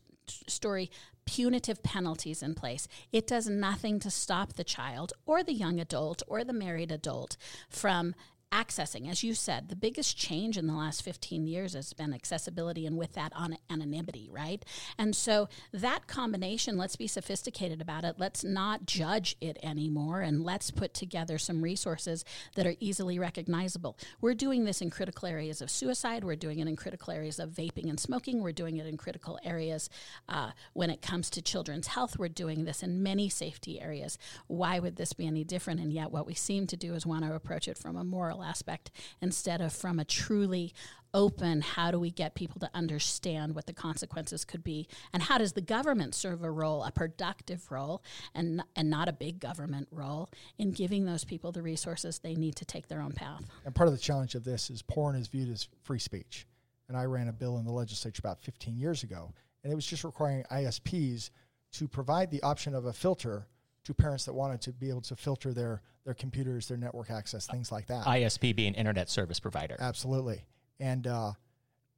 story 0.49 0.91
punitive 1.29 1.83
penalties 1.83 2.43
in 2.43 2.55
place. 2.55 2.89
It 3.13 3.27
does 3.27 3.51
nothing 3.51 4.01
to 4.01 4.11
stop 4.11 4.55
the 4.55 4.65
child 4.65 5.13
or 5.27 5.43
the 5.43 5.53
young 5.53 5.79
adult 5.79 6.23
or 6.27 6.43
the 6.43 6.55
married 6.55 6.91
adult 6.91 7.37
from 7.69 8.15
accessing, 8.53 9.11
as 9.11 9.23
you 9.23 9.35
said, 9.35 9.69
the 9.69 9.77
biggest 9.77 10.17
change 10.17 10.57
in 10.57 10.67
the 10.67 10.75
last 10.75 11.03
15 11.03 11.47
years 11.47 11.75
has 11.75 11.93
been 11.93 12.15
accessibility 12.15 12.87
and 12.87 12.97
with 12.97 13.13
that 13.15 13.33
on 13.35 13.57
anonymity, 13.71 14.29
right? 14.31 14.65
And 14.97 15.15
so 15.15 15.49
that 15.73 16.07
combination, 16.07 16.77
let's 16.77 16.97
be 16.97 17.07
sophisticated 17.07 17.81
about 17.81 18.05
it. 18.05 18.17
Let's 18.19 18.45
not 18.45 18.87
judge 18.87 19.37
it 19.41 19.59
anymore 19.63 20.21
and 20.21 20.43
let's 20.43 20.71
put 20.71 20.95
together 20.95 21.39
some 21.39 21.63
resources 21.63 22.25
that 22.55 22.67
are 22.67 22.75
easily 22.81 23.19
recognizable. 23.19 23.97
We're 24.21 24.35
doing 24.35 24.65
this 24.65 24.81
in 24.81 24.91
critical 24.91 25.29
areas 25.29 25.61
of 25.61 25.71
suicide, 25.71 26.25
we're 26.25 26.37
doing 26.37 26.59
it 26.59 26.69
in 26.69 26.77
critical 26.77 27.13
areas 27.13 27.39
of 27.39 27.51
vaping 27.51 27.89
and 27.89 28.01
smoking, 28.01 28.43
we're 28.43 28.53
doing 28.53 28.77
it 28.77 28.87
in 28.87 28.97
critical 28.97 29.39
areas 29.45 29.91
uh, 30.29 30.51
when 30.73 30.91
it 30.91 31.03
comes 31.03 31.31
to 31.31 31.43
children's 31.43 31.89
health, 31.89 32.19
we're 32.19 32.29
doing 32.29 32.65
this 32.65 32.83
in 32.83 33.03
many 33.03 33.29
safety 33.29 33.81
areas. 33.81 34.19
Why 34.47 34.79
would 34.79 34.97
this 34.97 35.13
be 35.13 35.27
any 35.27 35.45
different? 35.45 35.81
And 35.81 35.93
yet, 35.93 36.11
what 36.11 36.27
we 36.27 36.35
seem 36.35 36.67
to 36.69 36.77
do 36.77 36.95
is 36.95 37.07
want 37.07 37.25
to 37.25 37.35
approach 37.35 37.69
it 37.69 37.79
from 37.79 37.97
a 37.97 38.05
moral 38.05 38.38
aspect 38.43 38.91
instead 39.21 39.61
of 39.61 39.73
from 39.73 39.99
a 39.99 40.05
truly 40.05 40.73
open 41.15 41.63
how 41.63 41.91
do 41.91 41.99
we 41.99 42.11
get 42.11 42.35
people 42.35 42.61
to 42.61 42.69
understand 42.75 43.55
what 43.55 43.67
the 43.67 43.73
consequences 43.73 44.45
could 44.45 44.63
be? 44.63 44.87
And 45.13 45.23
how 45.23 45.39
does 45.39 45.55
the 45.55 45.61
government 45.61 46.15
serve 46.15 46.43
a 46.43 46.51
role 46.51 46.85
a 46.85 46.91
productive 46.91 47.71
role 47.71 48.03
and 48.35 48.63
and 48.77 48.91
not 48.91 49.09
a 49.09 49.13
big 49.13 49.41
government 49.41 49.89
role 49.91 50.29
in 50.59 50.71
giving 50.73 51.07
those 51.07 51.25
people 51.25 51.53
the 51.53 51.63
resources 51.63 52.19
they 52.19 52.35
need 52.35 52.57
to 52.57 52.65
take 52.65 52.89
their 52.89 53.01
own 53.01 53.13
path? 53.13 53.45
And 53.65 53.75
part 53.75 53.89
of 53.89 53.95
the 53.95 54.01
challenge 54.01 54.35
of 54.35 54.45
this 54.45 54.71
is 54.71 54.83
porn 54.83 55.17
is 55.17 55.29
viewed 55.29 55.51
as 55.51 55.69
free 55.83 55.99
speech. 55.99 56.47
And 56.89 56.97
I 56.97 57.05
ran 57.05 57.29
a 57.29 57.33
bill 57.33 57.59
in 57.59 57.65
the 57.65 57.73
legislature 57.73 58.21
about 58.21 58.43
15 58.43 58.77
years 58.77 59.03
ago 59.03 59.33
and 59.63 59.73
it 59.73 59.77
was 59.77 59.87
just 59.87 60.05
requiring 60.05 60.45
ISPs 60.51 61.31
to 61.73 61.89
provide 61.89 62.31
the 62.31 62.43
option 62.43 62.75
of 62.75 62.87
a 62.87 62.93
filter 62.93 63.47
to 63.89 63.95
parents 63.95 64.27
that 64.27 64.35
wanted 64.35 64.61
to 64.61 64.71
be 64.71 64.91
able 64.91 65.01
to 65.01 65.17
filter 65.17 65.55
their 65.55 65.81
their 66.05 66.13
computers, 66.13 66.69
their 66.69 66.77
network 66.77 67.11
access, 67.11 67.47
things 67.47 67.73
like 67.73 67.87
that. 67.87 68.05
ISP 68.05 68.55
being 68.55 68.75
internet 68.75 69.09
service 69.09 69.41
provider. 69.41 69.77
Absolutely, 69.81 70.45
and 70.79 71.07
uh, 71.07 71.33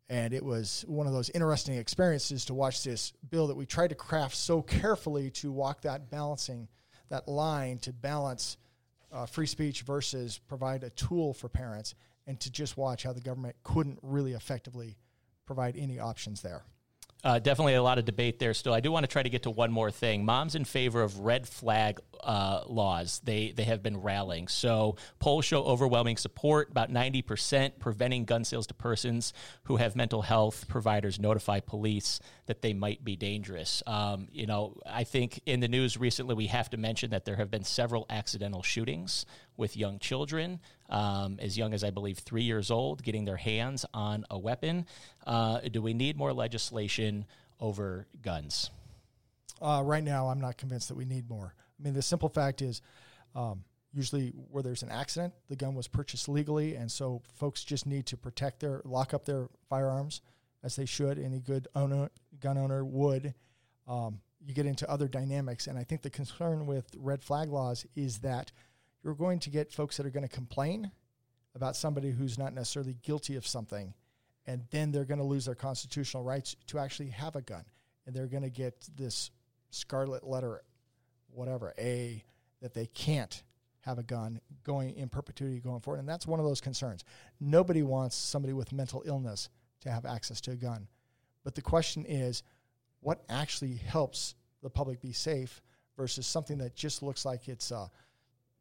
and 0.09 0.33
it 0.33 0.44
was 0.44 0.85
one 0.87 1.09
of 1.09 1.12
those 1.12 1.31
interesting 1.31 1.76
experiences 1.76 2.44
to 2.44 2.55
watch 2.55 2.85
this 2.85 3.12
bill 3.29 3.48
that 3.48 3.57
we 3.57 3.66
tried 3.66 3.88
to 3.88 3.96
craft 3.96 4.37
so 4.37 4.62
carefully 4.62 5.31
to 5.31 5.50
walk 5.50 5.83
that 5.83 6.11
balancing 6.11 6.68
that 7.09 7.26
line 7.26 7.79
to 7.79 7.92
balance 7.92 8.57
uh, 9.11 9.26
free 9.26 9.46
speech 9.46 9.83
versus 9.83 10.38
provide 10.46 10.85
a 10.85 10.90
tool 10.90 11.35
for 11.35 11.48
parents, 11.48 11.96
and 12.29 12.38
to 12.38 12.53
just 12.53 12.76
watch 12.76 13.03
how 13.03 13.12
the 13.12 13.20
government 13.20 13.57
couldn't 13.64 13.98
really 14.03 14.35
effectively 14.35 14.96
provide 15.44 15.76
any 15.76 15.98
options 15.98 16.40
there. 16.40 16.62
Uh, 17.22 17.38
definitely 17.38 17.74
a 17.74 17.83
lot 17.83 17.98
of 17.98 18.04
debate 18.04 18.38
there 18.38 18.54
still. 18.54 18.72
I 18.72 18.80
do 18.80 18.90
want 18.90 19.04
to 19.04 19.09
try 19.09 19.22
to 19.22 19.28
get 19.28 19.42
to 19.42 19.50
one 19.50 19.70
more 19.70 19.90
thing. 19.90 20.24
Moms 20.24 20.54
in 20.54 20.64
favor 20.64 21.02
of 21.02 21.20
red 21.20 21.46
flag 21.46 22.00
uh, 22.22 22.62
laws. 22.66 23.20
They 23.24 23.52
they 23.52 23.64
have 23.64 23.83
been 23.83 24.00
rallying. 24.00 24.48
So 24.48 24.96
polls 25.18 25.44
show 25.44 25.62
overwhelming 25.64 26.16
support, 26.16 26.70
about 26.70 26.90
ninety 26.90 27.22
percent, 27.22 27.78
preventing 27.78 28.24
gun 28.24 28.44
sales 28.44 28.66
to 28.68 28.74
persons 28.74 29.33
who 29.64 29.76
have 29.76 29.96
mental 29.96 30.22
health. 30.22 30.68
Providers 30.68 31.18
notify 31.18 31.61
police 31.61 32.20
that 32.46 32.62
they 32.62 32.72
might 32.72 33.04
be 33.04 33.16
dangerous. 33.16 33.83
Um, 33.87 34.28
you 34.33 34.46
know, 34.46 34.76
I 34.87 35.04
think 35.04 35.40
in 35.46 35.61
the 35.61 35.68
news 35.68 35.96
recently 35.96 36.35
we 36.35 36.48
have 36.48 36.70
to 36.70 36.76
mention 36.76 37.11
that 37.11 37.24
there 37.24 37.37
have 37.37 37.50
been 37.50 37.64
several 37.64 38.06
accidental 38.11 38.62
shootings 38.62 39.26
with 39.56 39.76
young 39.76 39.98
children, 39.98 40.61
um, 40.88 41.38
as 41.40 41.56
young 41.56 41.74
as 41.74 41.85
I 41.85 41.90
believe 41.90 42.18
three 42.18 42.42
years 42.42 42.70
old, 42.70 43.02
getting 43.02 43.24
their 43.24 43.37
hands 43.37 43.85
on 43.92 44.24
a 44.30 44.38
weapon. 44.38 44.87
Uh, 45.26 45.61
do 45.61 45.83
we 45.83 45.94
need 45.94 46.16
more 46.16 46.33
legislation 46.33 47.26
over 47.61 48.06
guns? 48.22 48.70
Uh, 49.61 49.83
right 49.85 50.02
now, 50.02 50.28
I'm 50.28 50.40
not 50.40 50.56
convinced 50.56 50.88
that 50.88 50.96
we 50.96 51.04
need 51.04 51.28
more. 51.28 51.54
I 51.80 51.84
mean, 51.84 51.94
the 51.94 52.02
simple 52.02 52.28
fact 52.28 52.60
is, 52.60 52.82
um, 53.34 53.64
usually 53.92 54.28
where 54.50 54.62
there's 54.62 54.82
an 54.82 54.90
accident, 54.90 55.34
the 55.48 55.56
gun 55.56 55.74
was 55.74 55.88
purchased 55.88 56.28
legally, 56.28 56.76
and 56.76 56.90
so 56.90 57.22
folks 57.36 57.64
just 57.64 57.86
need 57.86 58.06
to 58.06 58.16
protect 58.16 58.60
their, 58.60 58.82
lock 58.84 59.14
up 59.14 59.24
their 59.24 59.48
firearms 59.68 60.20
as 60.62 60.76
they 60.76 60.84
should. 60.84 61.18
Any 61.18 61.40
good 61.40 61.68
owner, 61.74 62.10
gun 62.40 62.58
owner 62.58 62.84
would. 62.84 63.34
Um, 63.88 64.20
you 64.44 64.54
get 64.54 64.66
into 64.66 64.88
other 64.88 65.08
dynamics, 65.08 65.66
and 65.66 65.78
I 65.78 65.84
think 65.84 66.02
the 66.02 66.10
concern 66.10 66.66
with 66.66 66.86
red 66.98 67.22
flag 67.22 67.50
laws 67.50 67.86
is 67.96 68.18
that 68.20 68.52
you're 69.02 69.14
going 69.14 69.38
to 69.40 69.50
get 69.50 69.72
folks 69.72 69.96
that 69.96 70.06
are 70.06 70.10
going 70.10 70.28
to 70.28 70.34
complain 70.34 70.90
about 71.54 71.76
somebody 71.76 72.10
who's 72.10 72.38
not 72.38 72.54
necessarily 72.54 72.96
guilty 73.02 73.36
of 73.36 73.46
something, 73.46 73.92
and 74.46 74.62
then 74.70 74.92
they're 74.92 75.04
going 75.04 75.18
to 75.18 75.24
lose 75.24 75.46
their 75.46 75.54
constitutional 75.54 76.22
rights 76.22 76.54
to 76.68 76.78
actually 76.78 77.08
have 77.08 77.36
a 77.36 77.42
gun, 77.42 77.64
and 78.06 78.14
they're 78.14 78.28
going 78.28 78.42
to 78.42 78.50
get 78.50 78.88
this 78.96 79.30
scarlet 79.70 80.24
letter, 80.24 80.62
whatever 81.32 81.74
A, 81.78 82.24
that 82.60 82.74
they 82.74 82.86
can't 82.86 83.42
have 83.80 83.98
a 83.98 84.02
gun 84.02 84.40
going 84.64 84.94
in 84.94 85.08
perpetuity 85.08 85.60
going 85.60 85.80
forward, 85.80 86.00
and 86.00 86.08
that's 86.08 86.26
one 86.26 86.38
of 86.38 86.46
those 86.46 86.60
concerns. 86.60 87.04
Nobody 87.40 87.82
wants 87.82 88.16
somebody 88.16 88.52
with 88.52 88.72
mental 88.72 89.02
illness 89.06 89.48
to 89.80 89.90
have 89.90 90.04
access 90.04 90.40
to 90.42 90.50
a 90.50 90.56
gun, 90.56 90.86
but 91.44 91.54
the 91.54 91.62
question 91.62 92.04
is, 92.06 92.42
what 93.00 93.24
actually 93.30 93.74
helps 93.76 94.34
the 94.62 94.68
public 94.68 95.00
be 95.00 95.12
safe 95.12 95.62
versus 95.96 96.26
something 96.26 96.58
that 96.58 96.74
just 96.74 97.02
looks 97.02 97.24
like 97.24 97.48
it's 97.48 97.72
uh, 97.72 97.88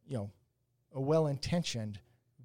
you 0.08 0.15
know, 0.15 0.29
a 0.93 1.01
well 1.01 1.27
intentioned 1.27 1.99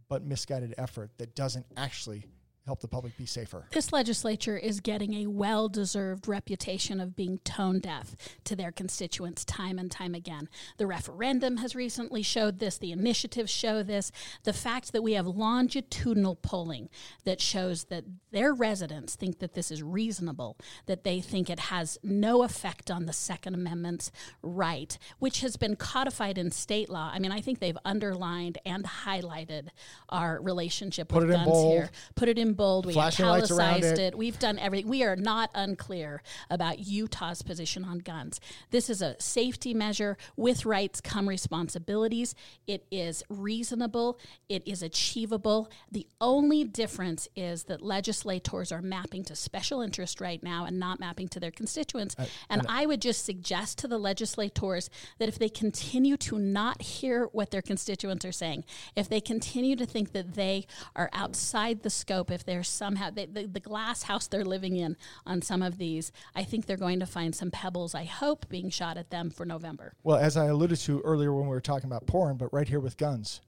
but 0.08 0.22
misguided 0.22 0.74
effort 0.76 1.10
that 1.18 1.34
doesn't 1.34 1.66
actually 1.76 2.26
help 2.66 2.80
the 2.80 2.88
public 2.88 3.16
be 3.16 3.26
safer. 3.26 3.66
This 3.72 3.92
legislature 3.92 4.56
is 4.56 4.80
getting 4.80 5.14
a 5.14 5.26
well 5.26 5.68
deserved 5.68 6.26
reputation 6.26 6.98
of 7.00 7.14
being 7.14 7.38
tone 7.38 7.78
deaf 7.78 8.16
to 8.44 8.56
their 8.56 8.72
constituents 8.72 9.44
time 9.44 9.78
and 9.78 9.90
time 9.90 10.14
again. 10.14 10.48
The 10.78 10.86
referendum 10.86 11.58
has 11.58 11.74
recently 11.74 12.22
showed 12.22 12.58
this, 12.58 12.78
the 12.78 12.92
initiatives 12.92 13.50
show 13.50 13.82
this. 13.82 14.10
The 14.44 14.52
fact 14.52 14.92
that 14.92 15.02
we 15.02 15.12
have 15.12 15.26
longitudinal 15.26 16.36
polling 16.36 16.88
that 17.24 17.40
shows 17.40 17.84
that 17.84 18.04
their 18.30 18.54
residents 18.54 19.14
think 19.14 19.40
that 19.40 19.54
this 19.54 19.70
is 19.70 19.82
reasonable, 19.82 20.56
that 20.86 21.04
they 21.04 21.20
think 21.20 21.50
it 21.50 21.60
has 21.60 21.98
no 22.02 22.42
effect 22.42 22.90
on 22.90 23.04
the 23.04 23.12
Second 23.12 23.54
Amendment's 23.54 24.10
right, 24.42 24.96
which 25.18 25.40
has 25.40 25.56
been 25.56 25.76
codified 25.76 26.38
in 26.38 26.50
state 26.50 26.88
law. 26.88 27.10
I 27.12 27.18
mean, 27.18 27.32
I 27.32 27.40
think 27.40 27.58
they've 27.58 27.78
underlined 27.84 28.58
and 28.64 28.84
highlighted 28.84 29.68
our 30.08 30.40
relationship 30.40 31.08
Put 31.08 31.24
with 31.24 31.32
guns 31.32 31.46
bold. 31.46 31.72
here. 31.74 31.90
Put 32.14 32.28
it 32.28 32.38
in 32.38 32.53
bold. 32.54 32.86
We 32.86 32.92
Flashing 32.92 33.26
italicized 33.26 33.98
it. 33.98 34.14
it. 34.14 34.18
We've 34.18 34.38
done 34.38 34.58
everything. 34.58 34.88
We 34.88 35.02
are 35.02 35.16
not 35.16 35.50
unclear 35.54 36.22
about 36.50 36.80
Utah's 36.80 37.42
position 37.42 37.84
on 37.84 37.98
guns. 37.98 38.40
This 38.70 38.88
is 38.88 39.02
a 39.02 39.16
safety 39.20 39.74
measure. 39.74 40.16
With 40.36 40.64
rights 40.64 41.00
come 41.00 41.28
responsibilities. 41.28 42.34
It 42.66 42.86
is 42.90 43.22
reasonable. 43.28 44.18
It 44.48 44.66
is 44.66 44.82
achievable. 44.82 45.70
The 45.90 46.06
only 46.20 46.64
difference 46.64 47.28
is 47.36 47.64
that 47.64 47.82
legislators 47.82 48.72
are 48.72 48.82
mapping 48.82 49.24
to 49.24 49.36
special 49.36 49.80
interest 49.80 50.20
right 50.20 50.42
now 50.42 50.64
and 50.64 50.78
not 50.78 51.00
mapping 51.00 51.28
to 51.28 51.40
their 51.40 51.50
constituents. 51.50 52.16
and 52.48 52.62
I 52.68 52.86
would 52.86 53.02
just 53.02 53.24
suggest 53.24 53.78
to 53.78 53.88
the 53.88 53.98
legislators 53.98 54.90
that 55.18 55.28
if 55.28 55.38
they 55.38 55.48
continue 55.48 56.16
to 56.18 56.38
not 56.38 56.82
hear 56.82 57.26
what 57.32 57.50
their 57.50 57.62
constituents 57.62 58.24
are 58.24 58.32
saying, 58.32 58.64
if 58.96 59.08
they 59.08 59.20
continue 59.20 59.76
to 59.76 59.86
think 59.86 60.12
that 60.12 60.34
they 60.34 60.66
are 60.94 61.10
outside 61.12 61.82
the 61.82 61.90
scope, 61.90 62.30
if 62.30 62.43
they're 62.46 62.62
somehow 62.62 63.10
they, 63.10 63.26
the, 63.26 63.46
the 63.46 63.60
glass 63.60 64.04
house 64.04 64.26
they're 64.26 64.44
living 64.44 64.76
in 64.76 64.96
on 65.26 65.42
some 65.42 65.62
of 65.62 65.78
these, 65.78 66.12
I 66.34 66.44
think 66.44 66.66
they're 66.66 66.76
going 66.76 67.00
to 67.00 67.06
find 67.06 67.34
some 67.34 67.50
pebbles, 67.50 67.94
I 67.94 68.04
hope, 68.04 68.48
being 68.48 68.70
shot 68.70 68.96
at 68.96 69.10
them 69.10 69.30
for 69.30 69.44
November. 69.44 69.94
Well, 70.02 70.16
as 70.16 70.36
I 70.36 70.46
alluded 70.46 70.78
to 70.80 71.00
earlier 71.00 71.32
when 71.32 71.44
we 71.44 71.50
were 71.50 71.60
talking 71.60 71.88
about 71.88 72.06
porn, 72.06 72.36
but 72.36 72.52
right 72.52 72.68
here 72.68 72.80
with 72.80 72.96
guns, 72.96 73.40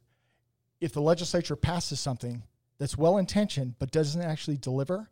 if 0.80 0.92
the 0.92 1.00
legislature 1.00 1.56
passes 1.56 2.00
something 2.00 2.42
that's 2.78 2.98
well 2.98 3.18
intentioned 3.18 3.74
but 3.78 3.90
doesn't 3.90 4.22
actually 4.22 4.58
deliver, 4.58 5.08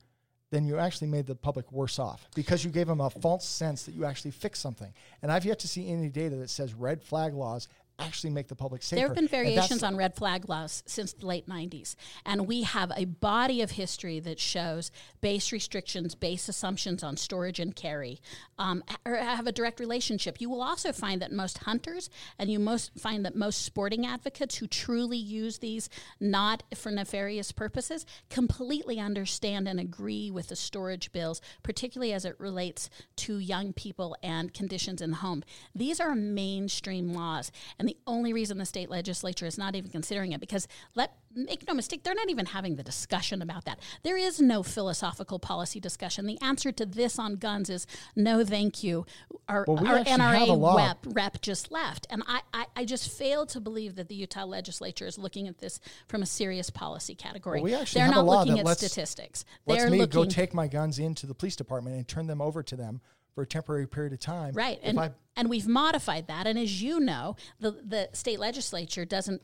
then 0.51 0.67
you 0.67 0.79
actually 0.79 1.09
made 1.09 1.27
the 1.27 1.35
public 1.35 1.71
worse 1.73 1.99
off 1.99 2.29
because 2.35 2.65
you 2.65 2.71
gave 2.71 2.87
them 2.87 3.01
a 3.01 3.11
false 3.11 3.45
sense 3.45 3.83
that 3.85 3.95
you 3.95 4.05
actually 4.05 4.31
fixed 4.31 4.63
something. 4.63 4.93
And 5.21 5.33
I've 5.33 5.45
yet 5.45 5.59
to 5.61 5.69
see 5.69 5.91
any 5.91 6.09
data 6.09 6.37
that 6.37 6.51
says 6.51 6.75
red 6.75 7.03
flag 7.03 7.35
laws 7.35 7.69
actually 7.99 8.31
make 8.31 8.49
the 8.49 8.57
public 8.57 8.83
safer. 8.83 9.01
There 9.01 9.09
have 9.09 9.17
been 9.17 9.29
variations 9.29 9.83
on 9.83 9.97
red 9.97 10.15
flag 10.15 10.49
laws 10.49 10.83
since 10.87 11.13
the 11.13 11.27
late 11.27 11.49
90s. 11.49 11.95
And 12.27 12.47
we 12.47 12.63
have 12.63 12.93
a 12.97 13.05
body 13.05 13.63
of 13.63 13.73
history 13.73 14.21
that 14.21 14.41
shows 14.41 14.91
base 15.21 15.53
restrictions, 15.53 16.15
base 16.15 16.49
assumptions 16.49 17.03
on 17.03 17.17
storage 17.17 17.61
and 17.61 17.75
carry 17.75 18.21
um, 18.59 18.83
have 19.05 19.47
a 19.47 19.53
direct 19.53 19.81
relationship. 19.81 20.41
You 20.41 20.51
will 20.51 20.63
also 20.63 20.93
find 20.93 21.21
that 21.23 21.33
most 21.33 21.59
hunters 21.59 22.11
and 22.39 22.51
you 22.51 22.59
most 22.59 22.93
find 22.99 23.25
that 23.25 23.35
most 23.35 23.63
sporting 23.63 24.07
advocates 24.07 24.57
who 24.57 24.67
truly 24.67 25.17
use 25.17 25.59
these 25.59 25.89
not 26.21 26.63
for 26.75 26.91
nefarious 26.91 27.53
purposes 27.53 28.07
completely 28.31 29.01
understand 29.01 29.69
and 29.69 29.81
agree 29.81 30.31
with 30.31 30.49
the 30.49 30.57
storage 30.57 31.13
bills, 31.13 31.41
particularly 31.63 32.13
as 32.13 32.25
it 32.25 32.39
relates 32.39 32.91
to 33.17 33.39
young 33.39 33.73
people 33.73 34.17
and 34.23 34.55
conditions 34.55 35.01
in 35.01 35.11
the 35.11 35.17
home. 35.17 35.43
These 35.75 36.01
are 36.01 36.15
mainstream 36.15 37.13
laws. 37.13 37.51
And 37.79 37.84
And 37.85 37.89
the 37.91 37.99
only 38.07 38.33
reason 38.33 38.57
the 38.57 38.65
state 38.65 38.89
legislature 38.89 39.45
is 39.45 39.59
not 39.59 39.77
even 39.77 39.91
considering 39.91 40.33
it 40.33 40.41
because 40.41 40.67
let 40.95 41.13
make 41.35 41.69
no 41.69 41.75
mistake, 41.75 42.03
they're 42.03 42.15
not 42.15 42.31
even 42.31 42.47
having 42.47 42.77
the 42.77 42.83
discussion 42.83 43.43
about 43.43 43.67
that. 43.67 43.79
There 44.03 44.17
is 44.17 44.41
no 44.41 44.63
philosophical 44.63 45.39
policy 45.39 45.81
discussion. 45.81 46.25
The 46.25 46.41
answer 46.41 46.73
to 46.73 46.87
this 46.87 47.19
on 47.19 47.37
guns 47.37 47.69
is 47.69 47.87
no, 48.17 48.43
thank 48.43 48.83
you. 48.83 49.05
Our, 49.51 49.67
Well, 49.69 49.77
we 49.77 49.87
our 49.87 49.99
actually 49.99 50.13
have 50.13 50.49
a 50.49 50.53
NRA 50.53 50.77
rep, 50.79 50.99
rep 51.05 51.43
just 51.43 51.71
left, 51.71 52.07
and 52.09 52.23
I, 52.27 52.41
I, 52.55 52.65
I 52.75 52.85
just 52.87 53.11
fail 53.11 53.45
to 53.47 53.61
believe 53.61 53.97
that 53.97 54.09
the 54.09 54.15
Utah 54.15 54.47
legislature 54.47 55.07
is 55.07 55.19
looking 55.19 55.47
at 55.47 55.59
this 55.59 55.79
from 56.09 56.23
a 56.23 56.27
serious 56.27 56.71
policy 56.71 57.15
category. 57.15 57.61
Well, 57.61 57.81
we 57.81 57.87
they're 57.93 58.09
not 58.09 58.25
looking 58.25 58.61
at 58.61 58.65
lets- 58.65 58.81
statistics. 58.81 59.45
Let's 59.67 59.83
They're 59.83 59.91
me 59.91 59.99
looking 59.99 60.23
go 60.23 60.25
take 60.25 60.55
my 60.55 60.69
guns 60.69 60.99
into 60.99 61.27
the 61.27 61.35
police 61.35 61.57
department 61.57 61.97
and 61.97 62.09
turn 62.09 62.29
them 62.29 62.41
over 62.41 62.63
to 62.63 62.77
them 62.77 63.03
for 63.35 63.43
a 63.43 63.47
temporary 63.47 63.87
period 63.87 64.13
of 64.13 64.21
time. 64.21 64.55
Right. 64.55 64.79
If 64.83 64.91
And, 64.91 65.01
I 65.01 65.11
and 65.37 65.51
we've 65.51 65.67
modified 65.67 66.29
that. 66.29 66.47
And 66.47 66.59
as 66.59 66.83
you 66.83 67.01
know, 67.01 67.37
the, 67.61 67.73
the 67.73 68.09
state 68.13 68.39
legislature 68.39 69.05
doesn't 69.05 69.43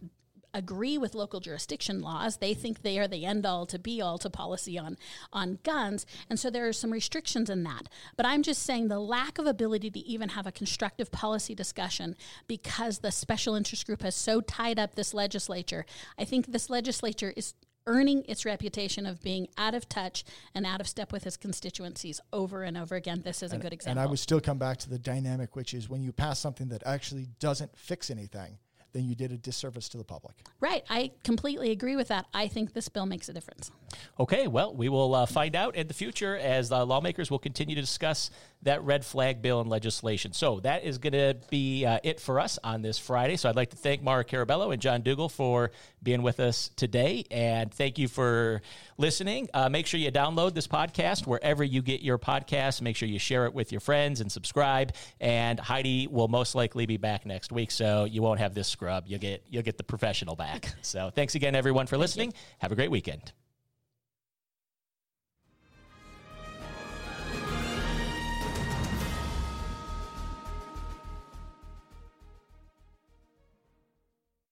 agree 0.53 0.99
with 0.99 1.15
local 1.15 1.41
jurisdiction 1.41 2.01
laws. 2.01 2.39
They 2.39 2.55
think 2.55 2.83
they 2.83 2.99
are 2.99 3.07
the 3.07 3.25
end 3.25 3.47
all 3.47 3.67
to 3.67 3.79
be 3.79 4.01
all 4.01 4.19
to 4.19 4.29
policy 4.29 4.79
on, 4.79 4.97
on 5.33 5.59
guns. 5.63 6.07
And 6.29 6.41
so 6.41 6.51
there 6.51 6.67
are 6.67 6.73
some 6.73 6.93
restrictions 6.93 7.49
in 7.49 7.63
that. 7.65 7.89
But 8.17 8.27
I'm 8.27 8.43
just 8.43 8.63
saying 8.63 8.89
the 8.89 8.99
lack 8.99 9.39
of 9.39 9.47
ability 9.47 9.91
to 9.93 10.01
even 10.01 10.31
have 10.31 10.47
a 10.47 10.53
constructive 10.53 11.13
policy 11.13 11.55
discussion 11.55 12.17
because 12.49 12.99
the 12.99 13.13
special 13.13 13.55
interest 13.55 13.87
group 13.87 14.03
has 14.03 14.17
so 14.17 14.41
tied 14.41 14.79
up 14.79 14.95
this 14.95 15.15
legislature. 15.15 15.87
I 16.19 16.25
think 16.25 16.47
this 16.47 16.69
legislature 16.69 17.33
is 17.37 17.55
earning 17.87 18.25
its 18.29 18.45
reputation 18.45 19.07
of 19.07 19.23
being 19.23 19.49
out 19.57 19.75
of 19.75 19.89
touch 19.89 20.25
and 20.55 20.67
out 20.67 20.81
of 20.81 20.89
step 20.89 21.13
with 21.13 21.27
its 21.27 21.37
constituencies 21.37 22.21
over 22.33 22.63
and 22.63 22.77
over 22.77 22.95
again. 22.95 23.23
This 23.25 23.43
is 23.43 23.53
a 23.53 23.59
good 23.59 23.73
example. 23.73 23.99
and 23.99 24.01
I 24.01 24.11
would 24.11 24.19
still 24.19 24.41
come 24.41 24.59
back 24.59 24.79
to 24.79 24.91
the 24.91 24.99
dynamic, 24.99 25.57
which 25.57 25.75
is 25.75 25.89
when 25.89 26.03
you 26.03 26.13
pass 26.13 26.39
something 26.39 26.69
that 26.69 26.83
actually 26.87 27.29
doesn't 27.39 27.77
fix 27.77 28.11
anything, 28.11 28.59
then 28.93 29.05
you 29.05 29.15
did 29.15 29.33
a 29.33 29.37
disservice 29.37 29.89
to 29.89 29.99
the 29.99 30.05
public. 30.05 30.35
Right. 30.59 30.85
I 30.91 31.13
completely 31.23 31.71
agree 31.71 31.97
with 31.97 32.09
that. 32.09 32.27
I 32.35 32.49
think 32.49 32.73
this 32.73 32.89
bill 32.89 33.07
makes 33.07 33.29
a 33.29 33.33
difference. 33.33 33.71
Okay, 34.19 34.49
well, 34.49 34.75
we 34.75 34.89
will 34.89 35.15
uh, 35.15 35.27
find 35.27 35.55
out 35.55 35.77
in 35.77 35.87
the 35.87 35.95
future 35.95 36.37
as 36.37 36.73
uh, 36.73 36.85
lawmakers 36.85 37.31
will 37.31 37.39
continue 37.39 37.75
to 37.75 37.81
discuss 37.81 38.31
that 38.63 38.83
red 38.83 39.05
flag 39.05 39.41
bill 39.41 39.61
and 39.61 39.71
legislation. 39.71 40.33
So 40.33 40.61
that 40.61 40.85
is 40.85 40.99
going 40.99 41.15
to 41.15 41.37
be 41.49 41.87
uh, 41.87 41.99
it 42.03 42.21
for 42.21 42.39
us 42.39 42.59
on 42.63 42.83
this 42.83 42.99
Friday. 42.99 43.37
So 43.37 43.49
I'd 43.49 43.57
like 43.57 43.71
to 43.71 43.77
thank 43.77 44.03
Mara 44.03 44.25
Carabello 44.25 44.73
and 44.73 44.83
John 44.83 45.03
Dougall 45.03 45.29
for 45.29 45.71
being 46.03 46.23
with 46.23 46.41
us 46.41 46.71
today. 46.77 47.25
And 47.31 47.73
thank 47.73 47.99
you 47.99 48.07
for 48.09 48.61
listening. 48.99 49.49
Uh, 49.55 49.69
make 49.69 49.87
sure 49.87 49.99
you 49.99 50.13
download 50.13 50.55
this 50.55 50.67
podcast 50.67 51.27
wherever 51.27 51.65
you 51.65 51.81
get 51.81 52.03
your 52.03 52.19
podcasts. 52.19 52.83
Make 52.83 52.97
sure 52.97 53.09
you 53.09 53.19
share 53.19 53.47
it 53.47 53.55
with 53.55 53.73
your 53.73 53.81
friends 53.81 54.21
and 54.21 54.31
subscribe. 54.31 54.95
And 55.21 55.59
Heidi 55.59 56.07
will 56.07 56.29
most 56.29 56.55
likely 56.55 56.87
be 56.87 56.99
back 56.99 57.25
next 57.25 57.53
week, 57.53 57.71
so 57.71 58.05
you 58.05 58.21
won't 58.23 58.41
have 58.41 58.55
this 58.55 58.69
scrub. 58.69 59.05
You'll 59.07 59.21
get, 59.21 59.45
you'll 59.49 59.63
get 59.63 59.79
the 59.79 59.85
professional 59.85 60.37
back. 60.37 60.75
So 60.83 61.11
thanks 61.15 61.35
again, 61.35 61.55
everyone, 61.55 61.87
for 61.87 61.99
listening. 61.99 62.33
Have 62.59 62.73
a 62.73 62.75
great 62.75 62.91
weekend. 62.91 63.33